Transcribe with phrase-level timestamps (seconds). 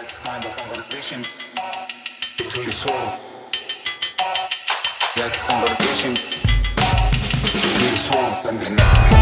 [0.00, 1.24] That's kind of conversation
[2.36, 3.18] between the soul.
[5.16, 6.14] That's conversation
[7.42, 9.18] between the soul and the mind.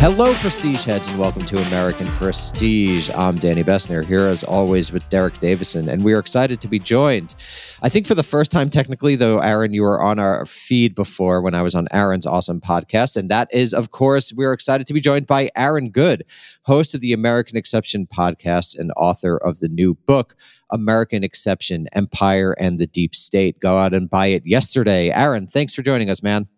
[0.00, 3.10] Hello, Prestige heads, and welcome to American Prestige.
[3.14, 6.78] I'm Danny Bessner, here as always with Derek Davison, and we are excited to be
[6.78, 7.34] joined.
[7.82, 11.40] I think for the first time, technically, though, Aaron, you were on our feed before
[11.40, 14.92] when I was on Aaron's awesome podcast, and that is, of course, we're excited to
[14.92, 16.24] be joined by Aaron Good,
[16.64, 20.34] host of the American Exception podcast and author of the new book,
[20.70, 23.60] American Exception Empire and the Deep State.
[23.60, 25.10] Go out and buy it yesterday.
[25.10, 26.48] Aaron, thanks for joining us, man.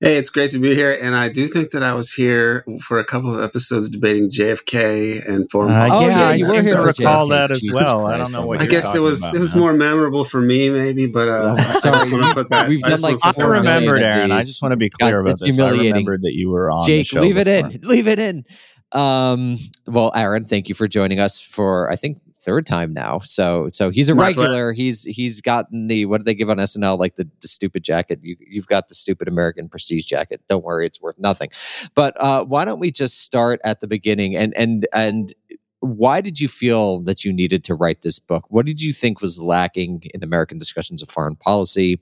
[0.00, 2.98] Hey, it's great to be here, and I do think that I was here for
[2.98, 6.10] a couple of episodes debating JFK and foreign Uh, Oh, policy.
[6.10, 7.30] yeah, yeah, you you were here to for recall JFK.
[7.30, 8.06] that as Jesus well.
[8.06, 9.60] I don't know what I you're guess it was about, it was man.
[9.60, 12.68] more memorable for me, maybe, but uh, I just want to put that.
[12.68, 14.32] we've I done just like I four that- remembered, Aaron.
[14.32, 15.50] I just want to be God, clear about it's this.
[15.58, 15.92] I humiliating.
[15.92, 17.80] remembered that you were on the Jake, show leave it in.
[17.84, 18.44] Leave it in.
[18.92, 23.18] Um, well, Aaron, thank you for joining us for I think third time now.
[23.20, 24.72] So so he's a regular.
[24.72, 28.20] He's he's gotten the what do they give on SNL like the, the stupid jacket.
[28.22, 30.42] You you've got the stupid American prestige jacket.
[30.48, 31.50] Don't worry, it's worth nothing.
[31.94, 35.32] But uh, why don't we just start at the beginning and and and
[35.80, 38.46] why did you feel that you needed to write this book?
[38.48, 42.00] What did you think was lacking in American discussions of foreign policy?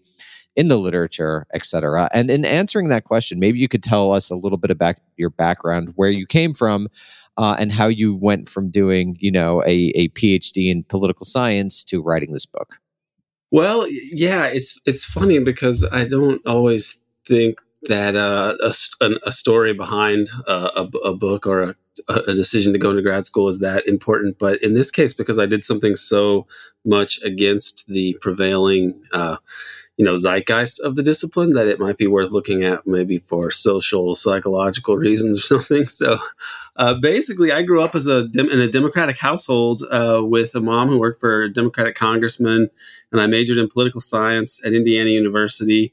[0.55, 2.09] in the literature, et cetera.
[2.13, 5.31] And in answering that question, maybe you could tell us a little bit about your
[5.31, 6.89] background, where you came from,
[7.37, 11.85] uh, and how you went from doing, you know, a, a PhD in political science
[11.85, 12.77] to writing this book.
[13.51, 18.57] Well, yeah, it's it's funny because I don't always think that uh,
[19.01, 21.75] a, a story behind uh, a, a book or a,
[22.09, 24.39] a decision to go into grad school is that important.
[24.39, 26.47] But in this case, because I did something so
[26.85, 29.37] much against the prevailing, uh,
[29.97, 33.51] you know, zeitgeist of the discipline, that it might be worth looking at maybe for
[33.51, 35.87] social psychological reasons or something.
[35.87, 36.19] So.
[36.75, 40.89] Uh, basically, I grew up as a in a Democratic household uh, with a mom
[40.89, 42.71] who worked for a Democratic congressman,
[43.11, 45.93] and I majored in political science at Indiana University.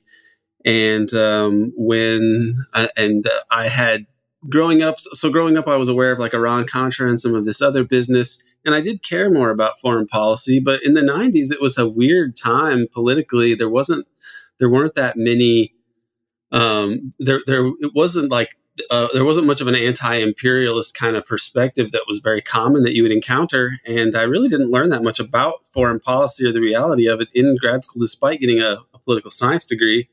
[0.66, 4.06] And um, when I, and uh, I had
[4.48, 7.46] growing up, so growing up, I was aware of like Iran Contra and some of
[7.46, 10.60] this other business, and I did care more about foreign policy.
[10.60, 13.56] But in the '90s, it was a weird time politically.
[13.56, 14.08] There wasn't,
[14.60, 15.74] there weren't that many.
[16.52, 18.58] Um, there, there, it wasn't like
[18.90, 22.96] uh, there wasn't much of an anti-imperialist kind of perspective that was very common that
[22.96, 26.62] you would encounter and i really didn't learn that much about foreign policy or the
[26.62, 30.08] reality of it in grad school despite getting a, a political science degree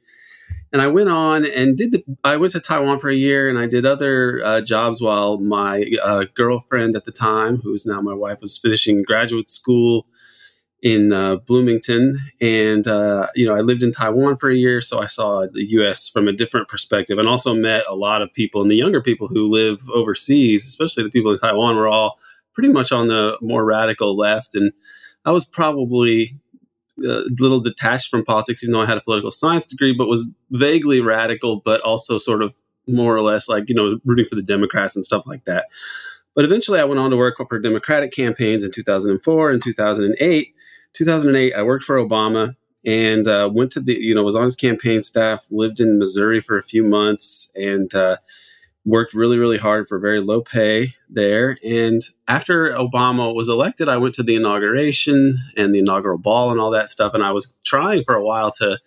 [0.76, 3.58] and i went on and did the, i went to taiwan for a year and
[3.58, 8.12] i did other uh, jobs while my uh, girlfriend at the time who's now my
[8.12, 10.06] wife was finishing graduate school
[10.82, 15.00] in uh, Bloomington, and uh, you know I lived in Taiwan for a year, so
[15.00, 16.08] I saw the U.S.
[16.08, 18.62] from a different perspective, and also met a lot of people.
[18.62, 22.18] And the younger people who live overseas, especially the people in Taiwan, were all
[22.52, 24.72] pretty much on the more radical left, and
[25.24, 26.30] I was probably
[27.04, 30.24] a little detached from politics, even though I had a political science degree, but was
[30.50, 32.54] vaguely radical, but also sort of
[32.88, 35.66] more or less like you know rooting for the Democrats and stuff like that.
[36.34, 40.54] But eventually, I went on to work for Democratic campaigns in 2004 and 2008.
[40.92, 44.54] 2008, I worked for Obama and uh, went to the, you know, was on his
[44.54, 48.18] campaign staff, lived in Missouri for a few months, and uh,
[48.86, 51.58] worked really, really hard for very low pay there.
[51.62, 56.60] And after Obama was elected, I went to the inauguration and the inaugural ball and
[56.60, 57.12] all that stuff.
[57.12, 58.78] And I was trying for a while to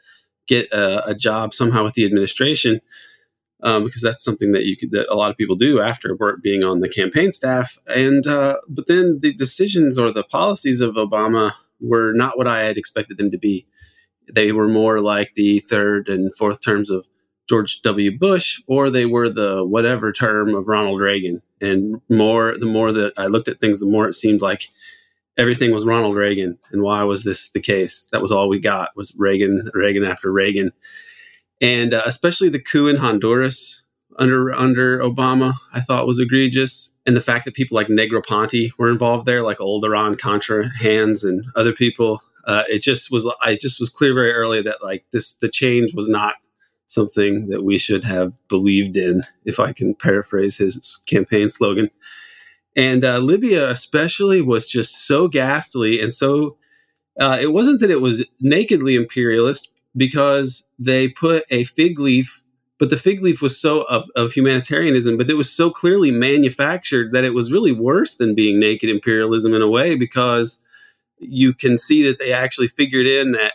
[0.47, 2.81] get a, a job somehow with the administration.
[3.61, 6.63] Um, because that's something that you could that a lot of people do after being
[6.63, 11.51] on the campaign staff and uh, but then the decisions or the policies of obama
[11.81, 13.65] were not what I had expected them to be.
[14.33, 17.07] They were more like the third and fourth terms of
[17.49, 18.17] George W.
[18.17, 21.41] Bush, or they were the whatever term of Ronald Reagan.
[21.59, 24.67] And more, the more that I looked at things, the more it seemed like
[25.37, 26.59] everything was Ronald Reagan.
[26.71, 28.07] And why was this the case?
[28.11, 30.71] That was all we got was Reagan, Reagan after Reagan,
[31.59, 33.83] and uh, especially the coup in Honduras
[34.19, 38.89] under under Obama, I thought was egregious, and the fact that people like Negroponte were
[38.89, 43.31] involved there, like old Iran Contra hands and other people, uh, it just was.
[43.41, 46.35] I just was clear very early that like this, the change was not
[46.89, 51.89] something that we should have believed in, if I can paraphrase his campaign slogan.
[52.75, 56.57] And uh, Libya, especially, was just so ghastly and so.
[57.19, 62.43] Uh, it wasn't that it was nakedly imperialist because they put a fig leaf
[62.77, 67.11] but the fig leaf was so of, of, humanitarianism but it was so clearly manufactured
[67.11, 70.63] that it was really worse than being naked imperialism in a way because
[71.17, 73.53] you can see that they actually figured in that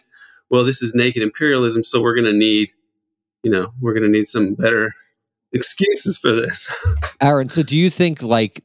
[0.50, 2.72] well, this is naked imperialism, so we're going to need,
[3.44, 4.93] you know, we're going to need some better
[5.52, 6.75] excuses for this.
[7.23, 8.64] Aaron, so do you think like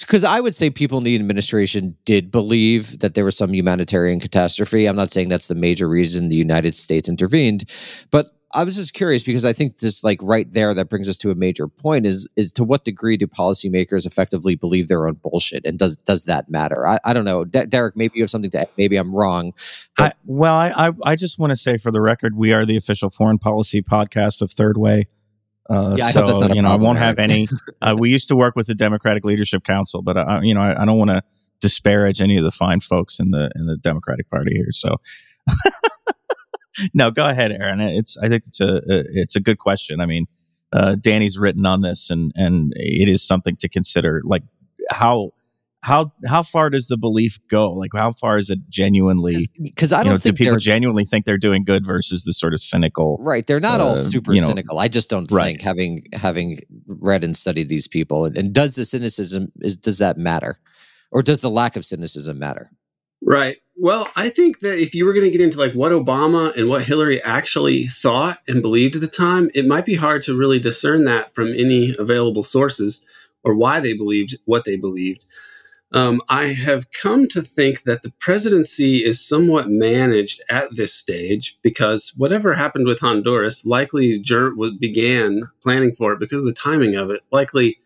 [0.00, 4.20] because I would say people in the administration did believe that there was some humanitarian
[4.20, 4.86] catastrophe.
[4.86, 7.64] I'm not saying that's the major reason the United States intervened,
[8.10, 11.18] but I was just curious because I think this, like right there, that brings us
[11.18, 15.14] to a major point: is is to what degree do policymakers effectively believe their own
[15.22, 16.86] bullshit, and does does that matter?
[16.86, 17.96] I, I don't know, D- Derek.
[17.96, 18.60] Maybe you have something to.
[18.60, 18.68] add.
[18.76, 19.52] Maybe I'm wrong.
[19.98, 22.76] I, well, I, I I just want to say for the record, we are the
[22.76, 25.08] official foreign policy podcast of Third Way.
[25.68, 27.48] Uh, Yeah, I so hope that's not a you know, I won't have any.
[27.82, 30.82] Uh, we used to work with the Democratic Leadership Council, but I, you know, I,
[30.82, 31.22] I don't want to
[31.60, 34.68] disparage any of the fine folks in the in the Democratic Party here.
[34.70, 34.96] So,
[36.94, 37.80] no, go ahead, Aaron.
[37.80, 40.00] It's I think it's a it's a good question.
[40.00, 40.26] I mean,
[40.72, 44.22] uh, Danny's written on this, and and it is something to consider.
[44.24, 44.42] Like
[44.90, 45.32] how
[45.82, 47.70] how how far does the belief go?
[47.70, 49.36] Like how far is it genuinely?
[49.62, 52.54] Because I don't know, do think people genuinely think they're doing good versus the sort
[52.54, 53.18] of cynical?
[53.20, 53.46] right.
[53.46, 54.78] They're not all uh, super you know, cynical.
[54.78, 55.44] I just don't right.
[55.44, 59.98] think having having read and studied these people, and, and does the cynicism is does
[59.98, 60.58] that matter,
[61.12, 62.70] or does the lack of cynicism matter?
[63.22, 63.58] Right.
[63.78, 66.68] Well, I think that if you were going to get into like what Obama and
[66.68, 70.58] what Hillary actually thought and believed at the time, it might be hard to really
[70.58, 73.06] discern that from any available sources
[73.44, 75.26] or why they believed what they believed.
[75.92, 81.56] Um, I have come to think that the presidency is somewhat managed at this stage
[81.62, 84.18] because whatever happened with Honduras likely
[84.80, 87.20] began planning for it because of the timing of it.
[87.30, 87.78] Likely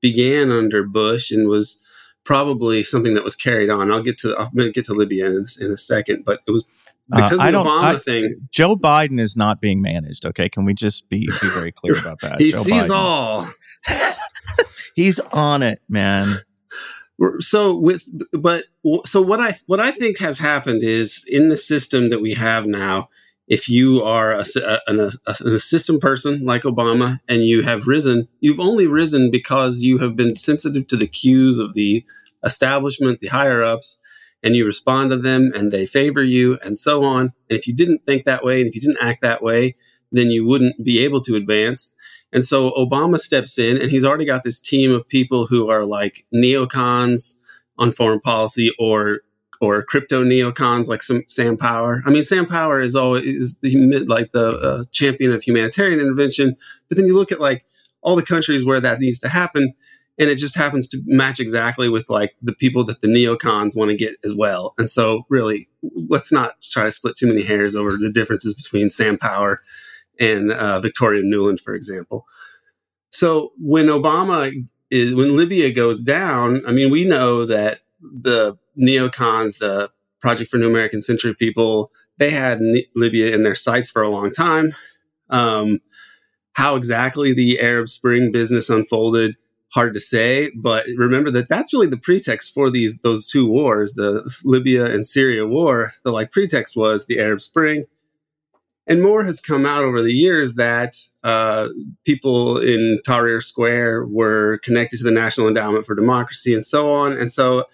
[0.00, 1.81] began under Bush and was
[2.24, 3.90] probably something that was carried on.
[3.90, 6.50] I'll get to I'm going to get to Libya in, in a second, but it
[6.50, 6.64] was
[7.12, 8.48] Uh, because I of the don't- Obama I- thing.
[8.50, 10.24] Joe Biden is not being managed.
[10.26, 12.36] Okay, can we just be be very clear about that?
[12.40, 12.94] He Joe sees Biden.
[12.94, 13.46] all.
[14.94, 16.38] He's on it, man.
[17.40, 18.02] So with
[18.32, 18.64] but
[19.04, 22.66] so what i what i think has happened is in the system that we have
[22.66, 23.08] now
[23.48, 24.44] if you are a,
[24.86, 29.82] an, a, a system person like obama and you have risen you've only risen because
[29.82, 32.04] you have been sensitive to the cues of the
[32.44, 34.00] establishment the higher ups
[34.42, 37.32] and you respond to them and they favor you and so on.
[37.48, 39.76] And if you didn't think that way and if you didn't act that way
[40.12, 41.94] then you wouldn't be able to advance.
[42.32, 45.84] And so Obama steps in, and he's already got this team of people who are
[45.84, 47.40] like neocons
[47.78, 49.20] on foreign policy, or
[49.62, 52.02] or crypto neocons like some Sam Power.
[52.04, 56.56] I mean, Sam Power is always is the like the uh, champion of humanitarian intervention,
[56.88, 57.64] but then you look at like
[58.02, 59.72] all the countries where that needs to happen,
[60.18, 63.90] and it just happens to match exactly with like the people that the neocons want
[63.90, 64.74] to get as well.
[64.78, 65.68] And so, really,
[66.08, 69.62] let's not try to split too many hairs over the differences between Sam Power
[70.18, 72.26] and uh, Victoria Nuland, for example.
[73.10, 74.52] So when Obama
[74.90, 79.90] is when Libya goes down, I mean, we know that the neocons, the
[80.20, 84.08] Project for New American Century people, they had Ni- Libya in their sights for a
[84.08, 84.72] long time.
[85.30, 85.78] Um,
[86.52, 89.36] how exactly the Arab Spring business unfolded,
[89.72, 90.50] hard to say.
[90.56, 95.06] But remember that that's really the pretext for these those two wars, the Libya and
[95.06, 95.94] Syria war.
[96.04, 97.86] The like pretext was the Arab Spring.
[98.86, 101.68] And more has come out over the years that uh,
[102.04, 107.12] people in Tahrir Square were connected to the National Endowment for Democracy and so on.
[107.12, 107.64] And so,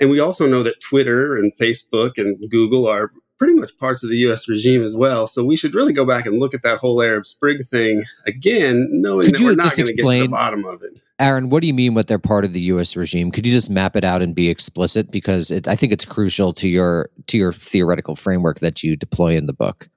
[0.00, 4.10] and we also know that Twitter and Facebook and Google are pretty much parts of
[4.10, 5.26] the US regime as well.
[5.26, 8.88] So we should really go back and look at that whole Arab Spring thing again,
[8.90, 11.00] knowing Could that you we're not just going to get to the bottom of it.
[11.20, 12.96] Aaron, what do you mean what they're part of the U.S.
[12.96, 13.30] regime?
[13.30, 15.10] Could you just map it out and be explicit?
[15.10, 19.36] Because it, I think it's crucial to your to your theoretical framework that you deploy
[19.36, 19.88] in the book.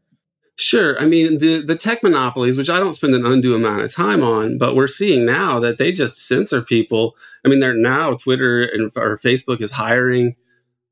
[0.62, 0.96] Sure.
[1.01, 4.22] I mean, the, the tech monopolies, which I don't spend an undue amount of time
[4.22, 7.15] on, but we're seeing now that they just censor people.
[7.44, 10.36] I mean, they're now Twitter and or Facebook is hiring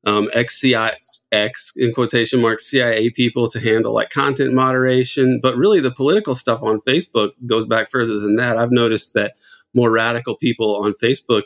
[0.04, 0.90] um, ex-CI,
[1.30, 5.38] ex in quotation marks CIA people to handle like content moderation.
[5.40, 8.56] But really, the political stuff on Facebook goes back further than that.
[8.56, 9.34] I've noticed that
[9.72, 11.44] more radical people on Facebook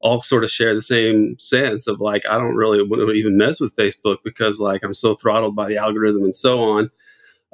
[0.00, 3.38] all sort of share the same sense of like, I don't really want to even
[3.38, 6.90] mess with Facebook because like I'm so throttled by the algorithm and so on.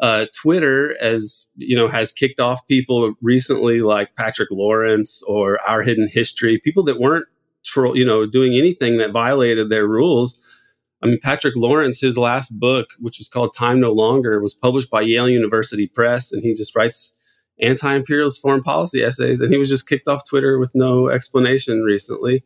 [0.01, 5.83] Uh, Twitter, as you know, has kicked off people recently like Patrick Lawrence or Our
[5.83, 7.27] Hidden History, people that weren't,
[7.65, 10.43] tro- you know, doing anything that violated their rules.
[11.03, 14.91] I mean, Patrick Lawrence, his last book, which was called Time No Longer, was published
[14.91, 17.17] by Yale University Press, and he just writes
[17.61, 22.43] anti-imperialist foreign policy essays, and he was just kicked off Twitter with no explanation recently.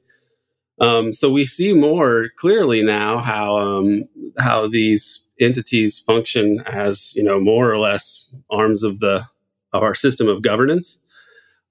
[0.81, 4.05] Um, so we see more clearly now how um,
[4.39, 9.27] how these entities function as you know more or less arms of the
[9.73, 11.03] of our system of governance.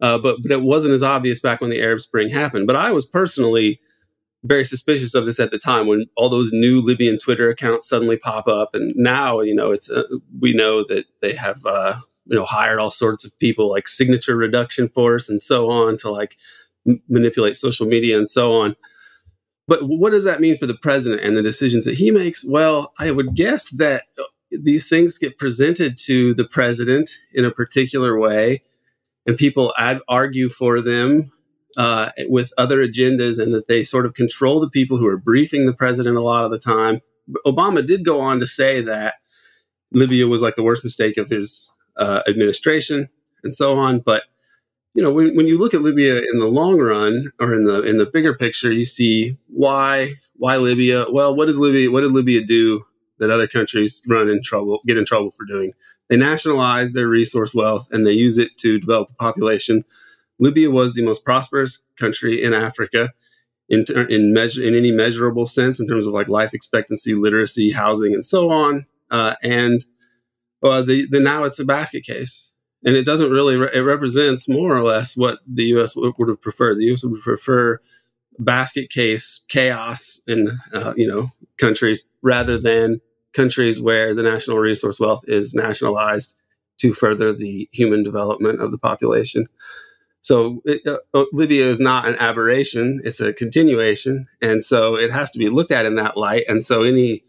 [0.01, 2.67] Uh, but but it wasn't as obvious back when the Arab Spring happened.
[2.67, 3.79] But I was personally
[4.43, 8.17] very suspicious of this at the time when all those new Libyan Twitter accounts suddenly
[8.17, 10.03] pop up, and now you know it's uh,
[10.39, 14.35] we know that they have uh, you know hired all sorts of people like signature
[14.35, 16.37] reduction force and so on to like
[16.87, 18.75] m- manipulate social media and so on.
[19.67, 22.45] But what does that mean for the president and the decisions that he makes?
[22.47, 27.51] Well, I would guess that uh, these things get presented to the president in a
[27.51, 28.63] particular way,
[29.25, 31.31] and people ad- argue for them
[31.77, 35.65] uh, with other agendas, and that they sort of control the people who are briefing
[35.65, 36.99] the president a lot of the time.
[37.45, 39.15] Obama did go on to say that
[39.91, 43.07] Libya was like the worst mistake of his uh, administration
[43.43, 43.99] and so on.
[43.99, 44.23] But
[44.93, 47.81] you know, when, when you look at Libya in the long run or in the
[47.83, 51.05] in the bigger picture, you see why why Libya.
[51.09, 51.91] Well, what does Libya?
[51.91, 52.85] What did Libya do
[53.19, 55.73] that other countries run in trouble, get in trouble for doing?
[56.09, 59.83] They nationalize their resource wealth and they use it to develop the population.
[60.37, 63.13] Libya was the most prosperous country in Africa
[63.69, 67.71] in ter- in measure in any measurable sense in terms of like life expectancy, literacy,
[67.71, 68.85] housing, and so on.
[69.09, 69.81] Uh, and
[70.63, 72.51] uh, the, the now it's a basket case,
[72.83, 75.95] and it doesn't really re- it represents more or less what the U.S.
[75.95, 76.77] would, would have preferred.
[76.77, 77.03] The U.S.
[77.03, 77.79] would prefer
[78.39, 82.99] basket case chaos in uh, you know countries rather than
[83.33, 86.37] countries where the national resource wealth is nationalized
[86.79, 89.47] to further the human development of the population.
[90.21, 95.11] So it, uh, uh, Libya is not an aberration; it's a continuation, and so it
[95.11, 96.45] has to be looked at in that light.
[96.47, 97.23] And so any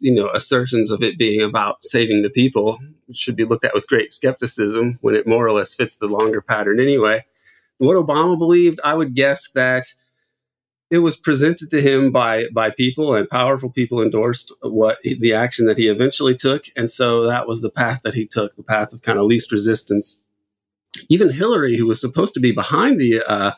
[0.00, 2.78] you know assertions of it being about saving the people
[3.12, 6.40] should be looked at with great skepticism when it more or less fits the longer
[6.40, 7.24] pattern anyway.
[7.78, 9.84] What Obama believed, I would guess that
[10.90, 15.66] it was presented to him by by people and powerful people endorsed what the action
[15.66, 18.92] that he eventually took and so that was the path that he took the path
[18.92, 20.24] of kind of least resistance
[21.08, 23.52] even hillary who was supposed to be behind the uh,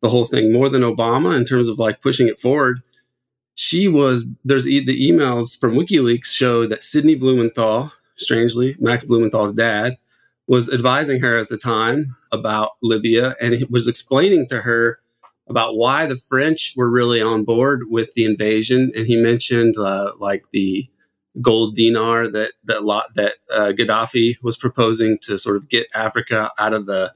[0.00, 2.82] the whole thing more than obama in terms of like pushing it forward
[3.54, 9.52] she was there's e- the emails from wikileaks show that sidney blumenthal strangely max blumenthal's
[9.52, 9.96] dad
[10.46, 14.98] was advising her at the time about libya and he was explaining to her
[15.48, 20.12] about why the French were really on board with the invasion, and he mentioned uh,
[20.18, 20.88] like the
[21.40, 26.50] gold dinar that that lot that uh, Gaddafi was proposing to sort of get Africa
[26.58, 27.12] out of the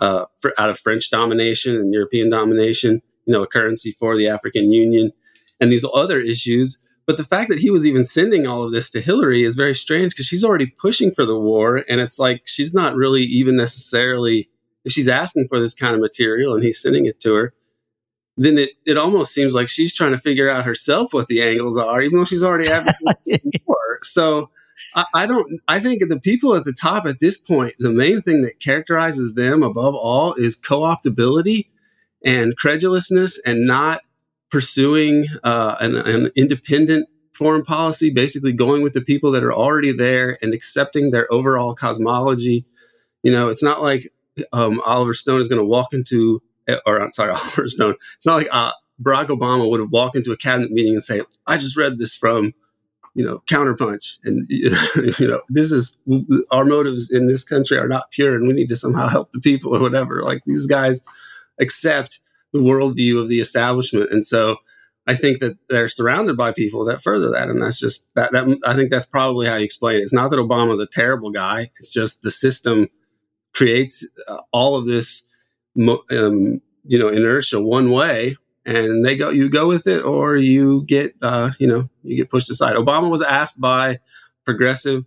[0.00, 3.02] uh, fr- out of French domination and European domination.
[3.26, 5.12] You know, a currency for the African Union,
[5.60, 6.82] and these other issues.
[7.06, 9.74] But the fact that he was even sending all of this to Hillary is very
[9.74, 13.56] strange because she's already pushing for the war, and it's like she's not really even
[13.56, 14.48] necessarily
[14.84, 17.54] if she's asking for this kind of material and he's sending it to her
[18.36, 21.76] then it, it almost seems like she's trying to figure out herself what the angles
[21.76, 23.76] are, even though she's already advocating for.
[24.02, 24.50] So
[24.94, 25.50] I, I don't.
[25.66, 29.34] I think the people at the top at this point, the main thing that characterizes
[29.34, 31.70] them above all is co-optability
[32.22, 34.02] and credulousness, and not
[34.54, 38.08] pursuing uh, an, an independent foreign policy.
[38.08, 42.64] Basically, going with the people that are already there and accepting their overall cosmology.
[43.24, 44.12] You know, it's not like
[44.52, 46.40] um, Oliver Stone is going to walk into
[46.86, 47.96] or I'm sorry, Oliver Stone.
[48.16, 48.70] It's not like uh,
[49.02, 52.14] Barack Obama would have walked into a cabinet meeting and say, "I just read this
[52.14, 52.54] from,
[53.16, 54.46] you know, Counterpunch, and
[55.18, 56.00] you know, this is
[56.52, 59.40] our motives in this country are not pure, and we need to somehow help the
[59.40, 61.04] people or whatever." Like these guys
[61.58, 62.20] accept
[62.54, 64.56] the worldview of the establishment, and so
[65.06, 68.32] I think that they're surrounded by people that further that, and that's just that.
[68.32, 70.02] That I think that's probably how you explain it.
[70.02, 72.88] It's not that Obama's a terrible guy; it's just the system
[73.52, 75.28] creates uh, all of this
[75.76, 80.84] um, you know inertia one way and they go you go with it or you
[80.86, 82.76] get uh, you know you get pushed aside.
[82.76, 83.98] Obama was asked by
[84.44, 85.04] progressive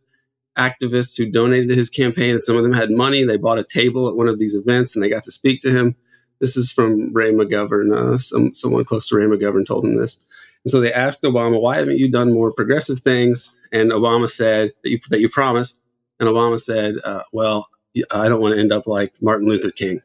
[0.58, 3.24] activists who donated to his campaign and some of them had money.
[3.24, 5.72] They bought a table at one of these events and they got to speak to
[5.72, 5.96] him
[6.40, 10.26] this is from ray mcgovern uh, some, someone close to ray mcgovern told him this
[10.64, 14.74] and so they asked obama why haven't you done more progressive things and obama said
[14.84, 15.82] that you, that you promised
[16.20, 17.68] and obama said uh, well
[18.12, 20.02] i don't want to end up like martin luther king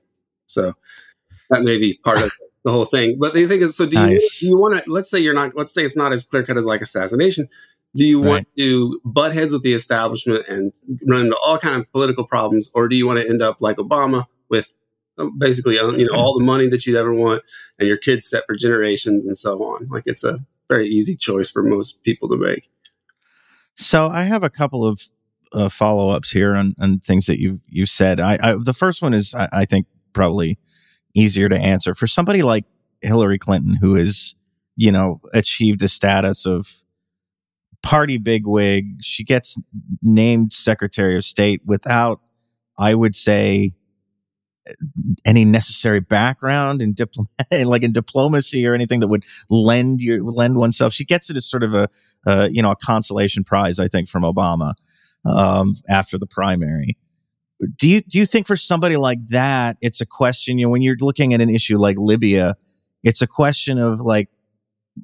[0.46, 0.74] so
[1.50, 2.32] that may be part of
[2.64, 3.16] the whole thing.
[3.18, 4.40] But the thing is, so do you, Nice.
[4.40, 6.56] do you want to, let's say you're not, let's say it's not as clear cut
[6.56, 7.46] as like assassination.
[7.94, 10.72] Do you want to butt heads with the establishment and
[11.06, 12.70] run into all kind of political problems?
[12.74, 14.74] Or do you want to end up like Obama with
[15.38, 17.42] basically, uh, you know, all the money that you'd ever want
[17.78, 19.86] and your kids set for generations and so on?
[19.88, 22.70] Like it's a very easy choice for most people to make.
[23.76, 25.00] So I have a couple of
[25.52, 28.20] uh, follow ups here on, on things that you've you've said.
[28.20, 30.58] I, I the first one is I, I think probably
[31.14, 32.64] easier to answer for somebody like
[33.00, 34.34] Hillary Clinton, who has
[34.76, 36.82] you know achieved a status of
[37.82, 39.02] party bigwig.
[39.02, 39.60] She gets
[40.02, 42.20] named Secretary of State without,
[42.78, 43.72] I would say,
[45.24, 47.30] any necessary background in diplomat,
[47.66, 50.92] like in diplomacy or anything that would lend you lend oneself.
[50.92, 51.88] She gets it as sort of a,
[52.26, 54.74] uh, you know, a consolation prize, I think, from Obama
[55.24, 56.96] um, after the primary.
[57.76, 60.58] Do you do you think for somebody like that, it's a question?
[60.58, 62.56] You know, when you're looking at an issue like Libya,
[63.04, 64.28] it's a question of like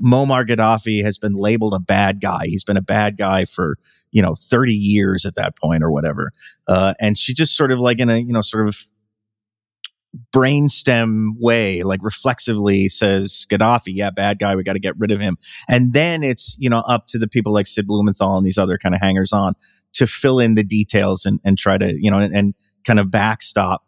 [0.03, 2.45] Muammar Gaddafi has been labeled a bad guy.
[2.45, 3.77] He's been a bad guy for
[4.11, 6.33] you know 30 years at that point or whatever.
[6.67, 8.77] Uh, and she just sort of like in a you know sort of
[10.35, 15.21] brainstem way, like reflexively says Gaddafi, yeah, bad guy, we got to get rid of
[15.21, 15.37] him.
[15.69, 18.79] And then it's, you know, up to the people like Sid Blumenthal and these other
[18.79, 19.55] kind of hangers on
[19.95, 22.55] to fill in the details and, and try to, you know, and, and
[22.87, 23.85] kind of backstop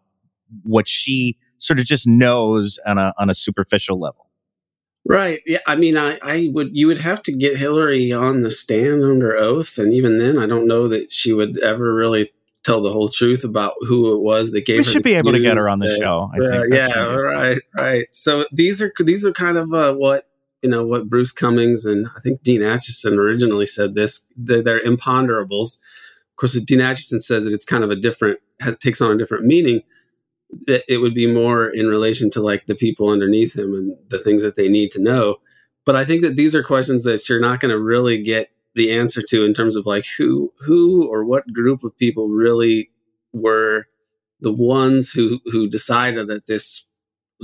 [0.62, 4.27] what she sort of just knows on a, on a superficial level.
[5.07, 5.41] Right.
[5.47, 5.59] Yeah.
[5.67, 9.35] I mean, I, I would, you would have to get Hillary on the stand under
[9.35, 9.79] oath.
[9.79, 12.31] And even then, I don't know that she would ever really
[12.64, 14.79] tell the whole truth about who it was that gave.
[14.79, 16.31] We should be able to get her on the that, show.
[16.35, 18.07] Uh, yeah, right, right.
[18.12, 20.29] So these are these are kind of uh, what
[20.62, 24.26] you know what Bruce Cumings and I think Dean Acheson originally said this.
[24.37, 25.79] They're, they're imponderables.
[26.31, 28.40] Of course, Dean Acheson says that it's kind of a different
[28.81, 29.83] takes on a different meaning.
[30.67, 34.19] That it would be more in relation to like the people underneath him and the
[34.19, 35.37] things that they need to know.
[35.87, 38.93] But I think that these are questions that you're not going to really get the
[38.93, 42.91] answer to in terms of like who who or what group of people really
[43.33, 43.87] were
[44.41, 46.89] the ones who who decided that this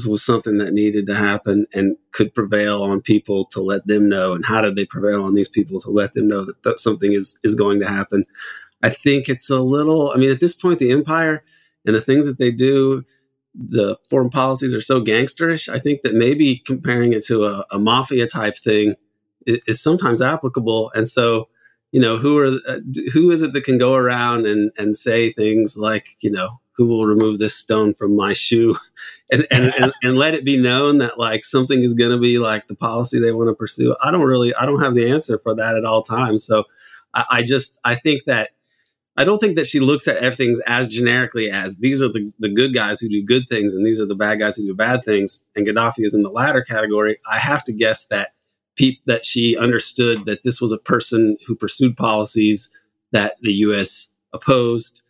[0.06, 4.34] was something that needed to happen and could prevail on people to let them know?
[4.34, 7.12] And how did they prevail on these people to let them know that, that something
[7.12, 8.24] is is going to happen?
[8.82, 11.42] I think it's a little i mean at this point the empire
[11.84, 13.04] and the things that they do
[13.54, 17.78] the foreign policies are so gangsterish i think that maybe comparing it to a, a
[17.78, 18.94] mafia type thing
[19.46, 20.90] is sometimes applicable.
[20.94, 21.48] And so,
[21.92, 22.80] you know, who are uh,
[23.12, 26.86] who is it that can go around and and say things like, you know, who
[26.86, 28.76] will remove this stone from my shoe,
[29.32, 32.38] and and and, and let it be known that like something is going to be
[32.38, 33.96] like the policy they want to pursue.
[34.02, 36.44] I don't really, I don't have the answer for that at all times.
[36.44, 36.64] So,
[37.14, 38.50] I, I just, I think that.
[39.18, 42.50] I don't think that she looks at everything as generically as these are the, the
[42.50, 45.04] good guys who do good things and these are the bad guys who do bad
[45.04, 45.46] things.
[45.56, 47.16] And Gaddafi is in the latter category.
[47.26, 48.32] I have to guess that
[48.76, 52.74] pe- that she understood that this was a person who pursued policies
[53.12, 54.12] that the U.S.
[54.32, 55.02] opposed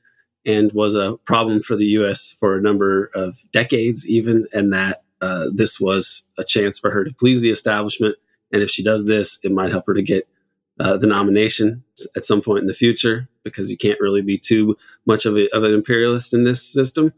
[0.45, 2.37] and was a problem for the U.S.
[2.39, 7.05] for a number of decades, even, and that uh, this was a chance for her
[7.05, 8.17] to please the establishment.
[8.53, 10.29] And if she does this, it might help her to get
[10.79, 11.83] uh, the nomination
[12.17, 14.77] at some point in the future because you can't really be too
[15.07, 17.13] much of, a, of an imperialist in this system.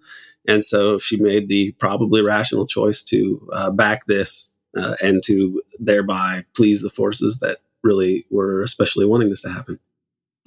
[0.47, 5.63] And so she made the probably rational choice to uh, back this uh, and to
[5.79, 9.79] thereby please the forces that really were especially wanting this to happen.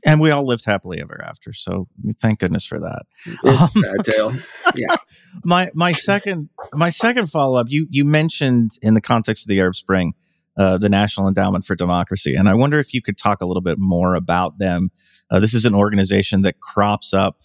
[0.03, 1.53] And we all lived happily ever after.
[1.53, 1.87] So
[2.19, 3.03] thank goodness for that.
[3.43, 4.31] It's um, sad tale.
[4.75, 4.95] Yeah.
[5.45, 7.67] my my second my second follow up.
[7.69, 10.13] You you mentioned in the context of the Arab Spring,
[10.57, 13.61] uh, the National Endowment for Democracy, and I wonder if you could talk a little
[13.61, 14.89] bit more about them.
[15.29, 17.37] Uh, this is an organization that crops up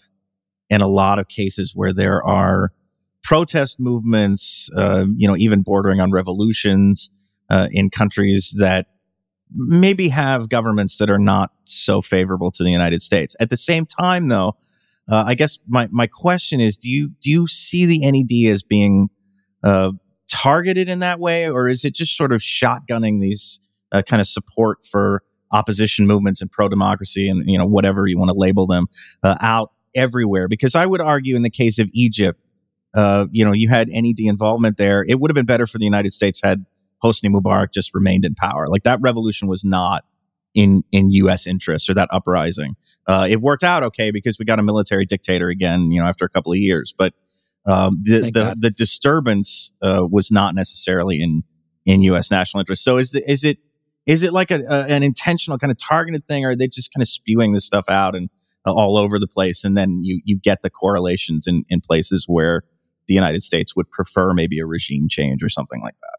[0.69, 2.71] in a lot of cases where there are
[3.27, 7.11] protest movements, uh, you know, even bordering on revolutions
[7.49, 8.87] uh, in countries that
[9.53, 13.35] maybe have governments that are not so favorable to the United States.
[13.41, 14.55] At the same time, though,
[15.09, 18.63] uh, I guess my my question is: Do you do you see the NED as
[18.63, 19.09] being
[19.61, 19.91] uh,
[20.31, 23.59] targeted in that way, or is it just sort of shotgunning these
[23.91, 28.17] uh, kind of support for opposition movements and pro democracy and you know whatever you
[28.17, 28.85] want to label them
[29.21, 30.47] uh, out everywhere?
[30.47, 32.39] Because I would argue, in the case of Egypt,
[32.97, 35.05] uh, you know, you had NED involvement there.
[35.07, 36.65] It would have been better for the United States had
[37.03, 38.65] Hosni Mubarak just remained in power.
[38.67, 40.03] Like that revolution was not
[40.55, 41.45] in in U.S.
[41.45, 42.75] interests or that uprising.
[43.05, 46.25] Uh, it worked out okay because we got a military dictator again, you know, after
[46.25, 46.91] a couple of years.
[46.97, 47.13] But
[47.67, 51.43] um, the the, the, disturbance uh, was not necessarily in
[51.85, 52.31] in U.S.
[52.31, 52.83] national interest.
[52.83, 53.59] So is the, is it
[54.07, 56.91] is it like a, a, an intentional kind of targeted thing, or are they just
[56.91, 58.31] kind of spewing this stuff out and
[58.65, 62.25] uh, all over the place, and then you you get the correlations in in places
[62.27, 62.63] where
[63.07, 66.17] the United States would prefer maybe a regime change or something like that.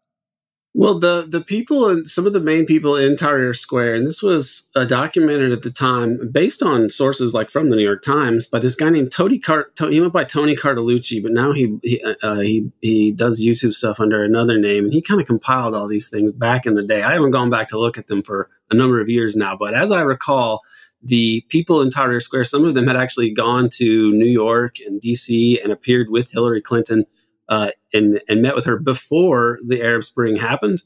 [0.74, 4.22] Well, the the people and some of the main people in Tahrir Square, and this
[4.22, 8.46] was uh, documented at the time based on sources like from the New York Times
[8.46, 9.72] by this guy named Tony Cart.
[9.76, 13.98] He went by Tony Cartalucci, but now he he uh, he, he does YouTube stuff
[13.98, 17.02] under another name, and he kind of compiled all these things back in the day.
[17.02, 19.74] I haven't gone back to look at them for a number of years now, but
[19.74, 20.60] as I recall,
[21.02, 25.00] the people in Tahrir Square, some of them had actually gone to New York and
[25.00, 27.04] DC and appeared with Hillary Clinton
[27.48, 30.82] uh, and, and met with her before the Arab Spring happened.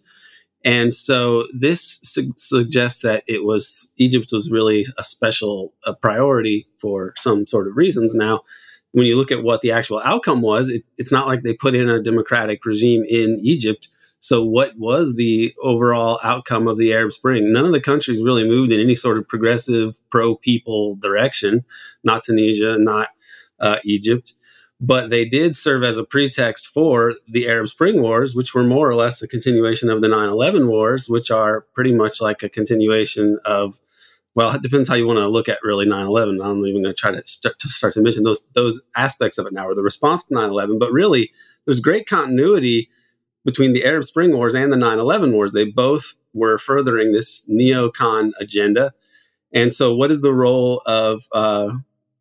[0.64, 6.68] And so this su- suggests that it was Egypt was really a special a priority
[6.78, 8.14] for some sort of reasons.
[8.14, 8.42] Now,
[8.92, 11.74] when you look at what the actual outcome was, it, it's not like they put
[11.74, 13.88] in a democratic regime in Egypt.
[14.22, 17.52] So, what was the overall outcome of the Arab Spring?
[17.52, 21.64] None of the countries really moved in any sort of progressive, pro people direction,
[22.04, 23.08] not Tunisia, not
[23.58, 24.34] uh, Egypt.
[24.80, 28.88] But they did serve as a pretext for the Arab Spring Wars, which were more
[28.88, 32.48] or less a continuation of the 9 11 wars, which are pretty much like a
[32.48, 33.80] continuation of
[34.34, 36.42] well, it depends how you want to look at really 9/11.
[36.42, 39.46] I'm even going to try to start, to start to mention those those aspects of
[39.46, 40.78] it now, or the response to 9/11.
[40.78, 41.32] But really,
[41.66, 42.88] there's great continuity
[43.44, 45.52] between the Arab Spring Wars and the 9/11 wars.
[45.52, 48.92] They both were furthering this neocon agenda.
[49.52, 51.70] And so, what is the role of uh,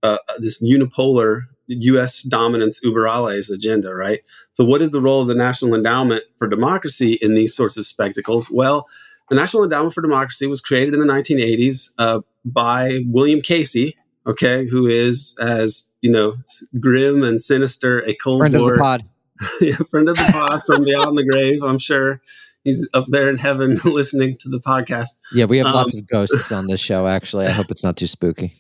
[0.04, 2.24] uh, this unipolar U.S.
[2.24, 3.94] dominance uber alles agenda?
[3.94, 4.22] Right.
[4.54, 7.86] So, what is the role of the National Endowment for Democracy in these sorts of
[7.86, 8.50] spectacles?
[8.52, 8.88] Well
[9.32, 13.96] the National Endowment for Democracy was created in the 1980s uh, by William Casey,
[14.28, 16.36] okay, who is as you know
[16.82, 19.04] grim and sinister a Cold Friend War of the pod.
[19.62, 21.62] yeah, friend of the pod from beyond the grave.
[21.64, 22.22] I'm sure
[22.64, 25.20] he's up there in heaven listening to the podcast.
[25.34, 27.08] Yeah, we have lots Um, of ghosts on this show.
[27.08, 28.54] Actually, I hope it's not too spooky.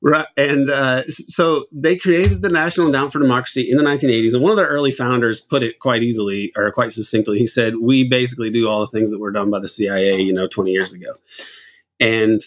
[0.00, 0.26] Right.
[0.36, 4.32] And uh, so they created the National Endowment for Democracy in the 1980s.
[4.32, 7.38] And one of their early founders put it quite easily or quite succinctly.
[7.38, 10.32] He said, We basically do all the things that were done by the CIA, you
[10.32, 11.14] know, 20 years ago.
[11.98, 12.40] And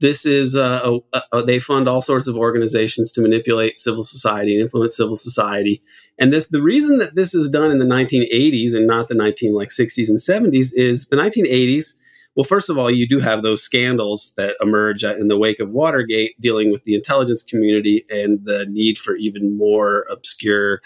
[0.00, 4.54] this is, uh, a, a, they fund all sorts of organizations to manipulate civil society
[4.54, 5.82] and influence civil society.
[6.18, 9.54] And this, the reason that this is done in the 1980s and not the 19
[9.54, 12.00] like 60s and 70s is the 1980s
[12.38, 15.70] well, first of all, you do have those scandals that emerge in the wake of
[15.70, 20.80] Watergate dealing with the intelligence community and the need for even more obscure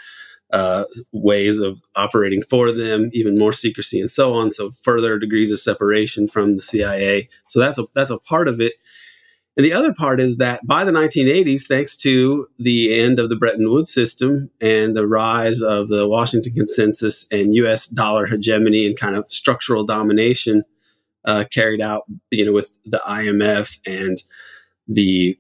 [0.51, 4.51] uh, ways of operating for them, even more secrecy and so on.
[4.51, 7.29] So further degrees of separation from the CIA.
[7.49, 8.73] So that's a that's a part of it.
[9.57, 13.37] And the other part is that by the 1980s, thanks to the end of the
[13.37, 17.87] Bretton Woods system and the rise of the Washington Consensus and U.S.
[17.89, 20.65] dollar hegemony and kind of structural domination,
[21.27, 24.23] uh, carried out, you know, with the IMF and
[24.89, 25.39] the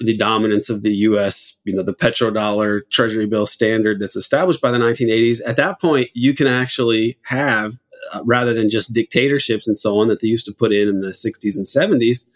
[0.00, 4.70] the dominance of the U.S., you know, the petrodollar Treasury bill standard that's established by
[4.70, 5.40] the 1980s.
[5.46, 7.78] At that point, you can actually have,
[8.12, 11.00] uh, rather than just dictatorships and so on that they used to put in in
[11.00, 12.30] the 60s and 70s,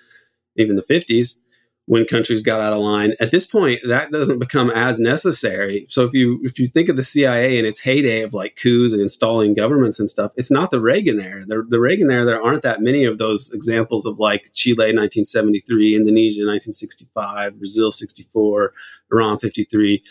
[0.57, 1.43] even the 50s,
[1.87, 3.15] when countries got out of line.
[3.21, 5.87] At this point, that doesn't become as necessary.
[5.89, 8.93] So if you if you think of the CIA in its heyday of like coups
[8.93, 11.45] and installing governments and stuff, it's not the Reagan era.
[11.47, 15.95] The, the Reagan era, there aren't that many of those examples of like Chile 1973,
[15.95, 18.73] Indonesia 1965, Brazil 64,
[19.13, 20.03] Iran 53,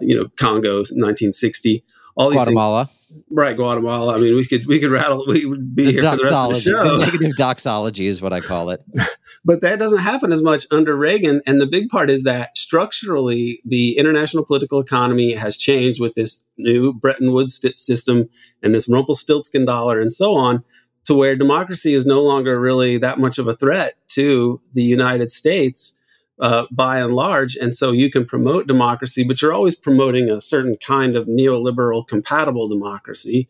[0.00, 1.84] you know, Congo 1960.
[2.14, 2.86] All these Guatemala.
[2.86, 3.56] things, right?
[3.56, 4.16] Guatemala.
[4.16, 5.24] I mean, we could we could rattle.
[5.26, 6.70] We would be The here for the rest of the doxology.
[6.70, 6.98] show.
[6.98, 8.80] The negative doxology is what I call it.
[9.44, 11.40] But that doesn't happen as much under Reagan.
[11.48, 16.44] And the big part is that structurally, the international political economy has changed with this
[16.58, 18.28] new Bretton Woods st- system
[18.62, 20.62] and this Rumpelstiltskin dollar and so on,
[21.06, 25.32] to where democracy is no longer really that much of a threat to the United
[25.32, 25.98] States.
[26.42, 30.40] Uh, by and large, and so you can promote democracy, but you're always promoting a
[30.40, 33.48] certain kind of neoliberal compatible democracy.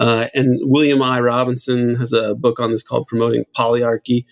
[0.00, 1.20] Uh, and William I.
[1.20, 4.24] Robinson has a book on this called "Promoting Polyarchy,"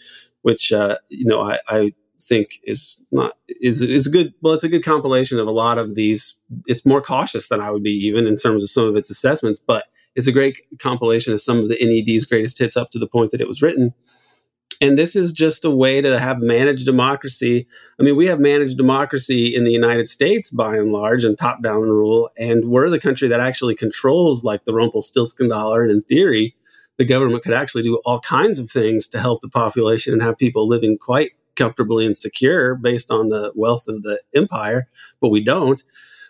[0.42, 4.34] which uh, you know I, I think is not is is a good.
[4.42, 6.40] Well, it's a good compilation of a lot of these.
[6.66, 9.60] It's more cautious than I would be even in terms of some of its assessments,
[9.64, 9.84] but
[10.16, 13.30] it's a great compilation of some of the NED's greatest hits up to the point
[13.30, 13.94] that it was written.
[14.82, 17.68] And this is just a way to have managed democracy.
[18.00, 21.62] I mean, we have managed democracy in the United States by and large and top
[21.62, 22.30] down rule.
[22.36, 25.82] And we're the country that actually controls like the Rumpelstiltskin dollar.
[25.82, 26.56] And in theory,
[26.98, 30.36] the government could actually do all kinds of things to help the population and have
[30.36, 34.88] people living quite comfortably and secure based on the wealth of the empire,
[35.20, 35.80] but we don't.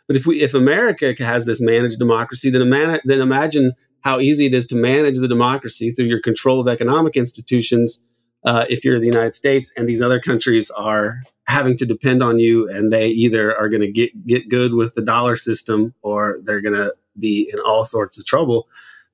[0.06, 2.68] But if we if America has this managed democracy, then,
[3.04, 7.16] then imagine how easy it is to manage the democracy through your control of economic
[7.16, 8.04] institutions
[8.44, 12.38] uh, if you're the United States and these other countries are having to depend on
[12.38, 16.38] you and they either are going to get get good with the dollar system or
[16.44, 18.68] they're going to be in all sorts of trouble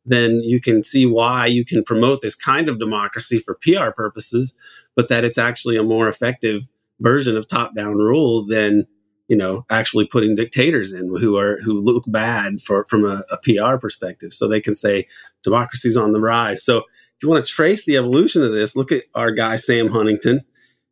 [0.07, 4.57] then you can see why you can promote this kind of democracy for PR purposes
[4.95, 6.67] but that it's actually a more effective
[7.01, 8.87] version of top down rule than
[9.29, 13.37] you know actually putting dictators in who are who look bad for from a, a
[13.39, 14.33] PR perspective.
[14.33, 15.07] So they can say
[15.43, 16.65] democracy's on the rise.
[16.65, 16.83] So
[17.19, 20.43] if you want to trace the evolution of this, look at our guy Sam Huntington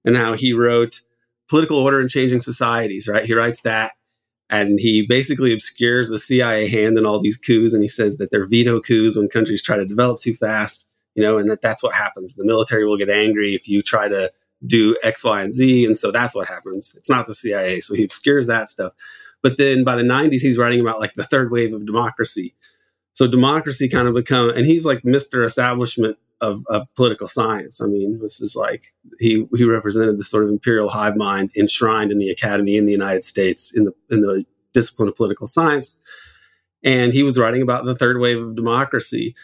[0.05, 1.03] and how he wrote
[1.49, 3.25] Political Order and Changing Societies, right?
[3.25, 3.93] He writes that
[4.51, 8.33] and he basically obscures the CIA hand in all these coups and he says that
[8.33, 11.85] they're veto coups when countries try to develop too fast, you know, and that that's
[11.85, 12.35] what happens.
[12.35, 14.33] The military will get angry if you try to
[14.67, 15.87] do X, Y, and Z.
[15.87, 16.97] And so that's what happens.
[16.99, 17.79] It's not the CIA.
[17.79, 18.95] So he obscures that stuff.
[19.43, 22.53] But then by the 90s, he's writing about like the third wave of democracy.
[23.17, 25.43] So democracy kind of become, and he's like Mr.
[25.43, 27.81] Establishment of, of political science.
[27.81, 32.13] I mean, this is like he he represented the sort of imperial hive mind enshrined
[32.13, 35.99] in the academy in the United States in the in the discipline of political science.
[36.85, 39.35] And he was writing about the third wave of democracy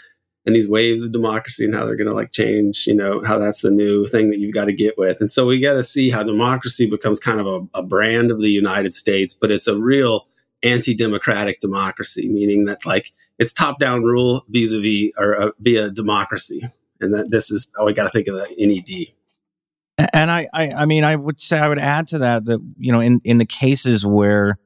[0.45, 3.39] and these waves of democracy and how they're going to like change, you know, how
[3.39, 5.23] that's the new thing that you've got to get with.
[5.23, 8.43] And so we got to see how democracy becomes kind of a, a brand of
[8.43, 10.27] the United States, but it's a real
[10.63, 15.51] anti democratic democracy, meaning that like it's top down rule vis a vis or uh,
[15.59, 16.69] via democracy.
[17.01, 20.09] And that this is how we got to think of the NED.
[20.13, 22.93] And I, I, I mean, I would say I would add to that that you
[22.93, 24.59] know, in in the cases where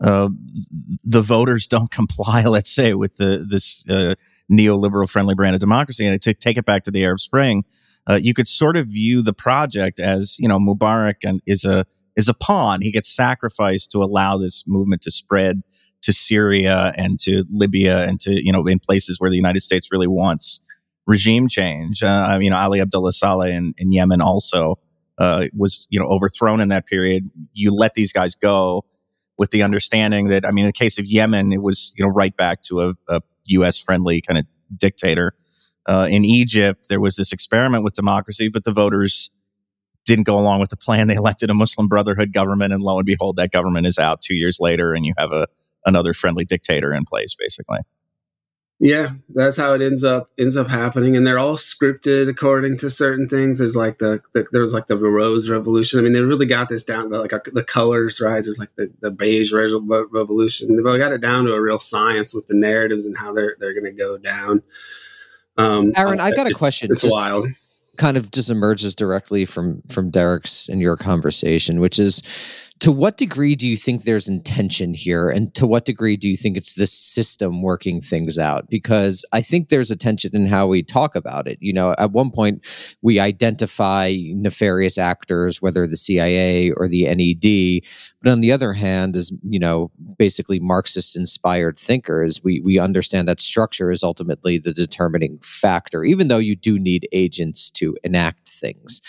[0.00, 0.28] uh,
[1.04, 4.14] the voters don't comply, let's say, with the this uh,
[4.50, 6.06] neoliberal friendly brand of democracy.
[6.06, 7.64] And to take it back to the Arab Spring,
[8.08, 11.84] uh, you could sort of view the project as, you know, Mubarak and is a,
[12.16, 12.80] is a pawn.
[12.80, 15.62] He gets sacrificed to allow this movement to spread
[16.02, 19.88] to Syria and to Libya and to, you know, in places where the United States
[19.90, 20.60] really wants
[21.06, 22.02] regime change.
[22.02, 24.78] Uh, you know, Ali Abdullah Saleh in, in Yemen also,
[25.18, 27.28] uh, was, you know, overthrown in that period.
[27.52, 28.84] You let these guys go
[29.38, 32.10] with the understanding that, I mean, in the case of Yemen, it was, you know,
[32.10, 33.78] right back to a, a U.S.
[33.78, 35.34] friendly kind of dictator.
[35.86, 39.30] Uh, in Egypt, there was this experiment with democracy, but the voters
[40.04, 41.06] didn't go along with the plan.
[41.06, 44.34] They elected a Muslim Brotherhood government, and lo and behold, that government is out two
[44.34, 45.46] years later, and you have a
[45.86, 47.78] another friendly dictator in place, basically.
[48.78, 52.90] Yeah, that's how it ends up ends up happening, and they're all scripted according to
[52.90, 53.58] certain things.
[53.58, 55.98] There's like the, the there was like the Rose Revolution.
[55.98, 58.44] I mean, they really got this down to like the colors, right?
[58.44, 60.76] There's like the, the beige revolution.
[60.76, 63.72] They've got it down to a real science with the narratives and how they're they're
[63.72, 64.62] going to go down.
[65.56, 66.90] Um, Aaron, I got a question.
[66.92, 67.46] It's just, wild.
[67.96, 72.22] Kind of just emerges directly from from Derek's and your conversation, which is
[72.80, 75.28] to what degree do you think there's intention here?
[75.28, 78.68] And to what degree do you think it's the system working things out?
[78.68, 81.58] Because i think there's a tension in how we talk about it.
[81.60, 82.66] You know at one point
[83.02, 87.82] we identify nefarious actors whether the cia or the ned
[88.26, 93.28] but on the other hand as you know basically marxist inspired thinkers we we understand
[93.28, 98.48] that structure is ultimately the determining factor even though you do need agents to enact
[98.48, 99.00] things.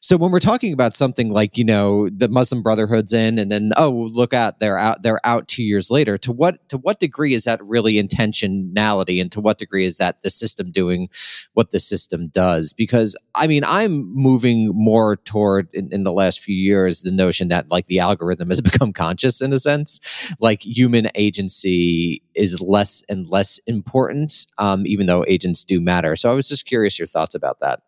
[0.00, 3.72] So when we're talking about something like you know the muslim Brotherhood's in and then
[3.78, 7.32] oh look out they're out they're out two years later to what to what degree
[7.32, 11.08] is that really intentionality and to what degree is that the system doing
[11.54, 12.74] what the system does?
[12.74, 17.48] Because i mean i'm moving more toward in, in the last few years the notion
[17.48, 23.02] that like the algorithm has become conscious in a sense like human agency is less
[23.08, 27.06] and less important um, even though agents do matter so i was just curious your
[27.06, 27.80] thoughts about that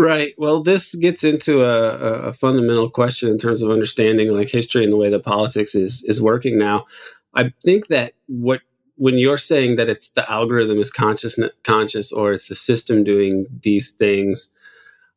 [0.00, 0.32] Right.
[0.38, 4.92] Well, this gets into a, a, fundamental question in terms of understanding like history and
[4.92, 6.86] the way that politics is is working now.
[7.34, 8.60] I think that what
[8.94, 13.46] when you're saying that it's the algorithm is conscious conscious or it's the system doing
[13.62, 14.54] these things,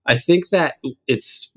[0.08, 1.52] I think that it's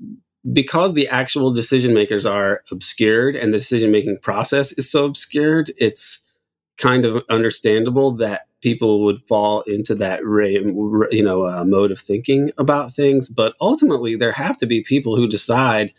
[0.53, 5.71] because the actual decision makers are obscured and the decision making process is so obscured.
[5.77, 6.25] It's
[6.77, 10.21] kind of understandable that people would fall into that
[11.11, 15.15] you know uh, mode of thinking about things but ultimately there have to be people
[15.15, 15.93] who decide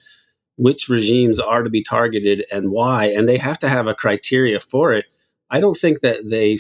[0.56, 4.58] which regimes are to be targeted and why and they have to have a criteria
[4.58, 5.06] for it
[5.48, 6.58] i don't think that they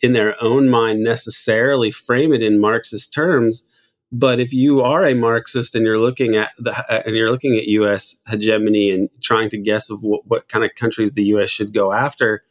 [0.00, 3.68] in their own mind necessarily frame it in marxist terms
[4.10, 7.64] but if you are a marxist and you're looking at the and you're looking at
[7.66, 11.72] us hegemony and trying to guess of what, what kind of countries the us should
[11.72, 12.42] go after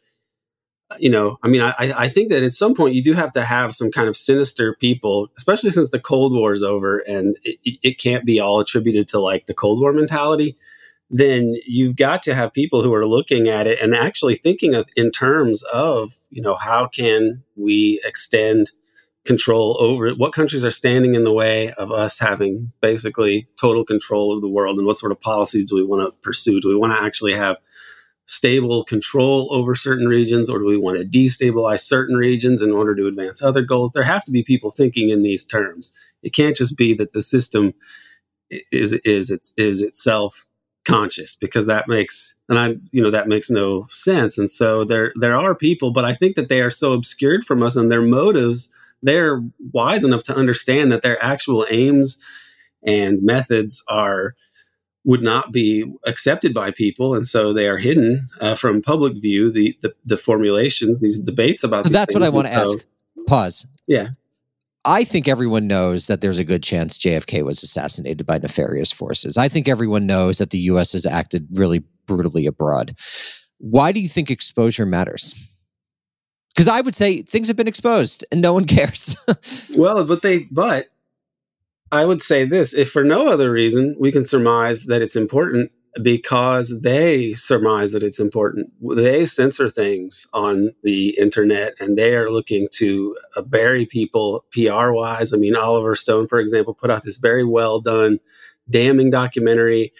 [0.99, 3.43] you know, I mean, I, I think that at some point you do have to
[3.43, 7.79] have some kind of sinister people, especially since the Cold War is over and it,
[7.83, 10.55] it can't be all attributed to like the Cold War mentality.
[11.09, 14.87] Then you've got to have people who are looking at it and actually thinking of
[14.95, 18.71] in terms of, you know, how can we extend
[19.27, 20.17] control over it?
[20.17, 24.47] What countries are standing in the way of us having basically total control of the
[24.47, 24.77] world?
[24.77, 26.59] And what sort of policies do we want to pursue?
[26.59, 27.59] Do we want to actually have
[28.27, 32.93] stable control over certain regions or do we want to destabilize certain regions in order
[32.93, 36.57] to advance other goals there have to be people thinking in these terms it can't
[36.57, 37.73] just be that the system
[38.49, 40.45] is is is, is itself
[40.85, 45.13] conscious because that makes and i you know that makes no sense and so there
[45.15, 48.01] there are people but i think that they are so obscured from us and their
[48.01, 52.21] motives they're wise enough to understand that their actual aims
[52.85, 54.35] and methods are
[55.03, 59.49] would not be accepted by people, and so they are hidden uh, from public view.
[59.49, 61.85] The, the, the formulations, these debates about.
[61.85, 62.85] So that's what I want to so, ask.
[63.25, 63.67] Pause.
[63.87, 64.09] Yeah.
[64.83, 69.37] I think everyone knows that there's a good chance JFK was assassinated by nefarious forces.
[69.37, 70.93] I think everyone knows that the U.S.
[70.93, 72.93] has acted really brutally abroad.
[73.59, 75.35] Why do you think exposure matters?
[76.57, 79.15] Because I would say things have been exposed and no one cares.
[79.77, 80.87] Well, but they, but
[81.91, 85.71] I would say this: if for no other reason, we can surmise that it's important
[86.01, 88.71] because they surmise that it's important.
[88.81, 94.89] They censor things on the internet, and they are looking to uh, bury people PR
[94.89, 95.31] wise.
[95.31, 98.19] I mean, Oliver Stone, for example, put out this very well done,
[98.67, 99.93] damning documentary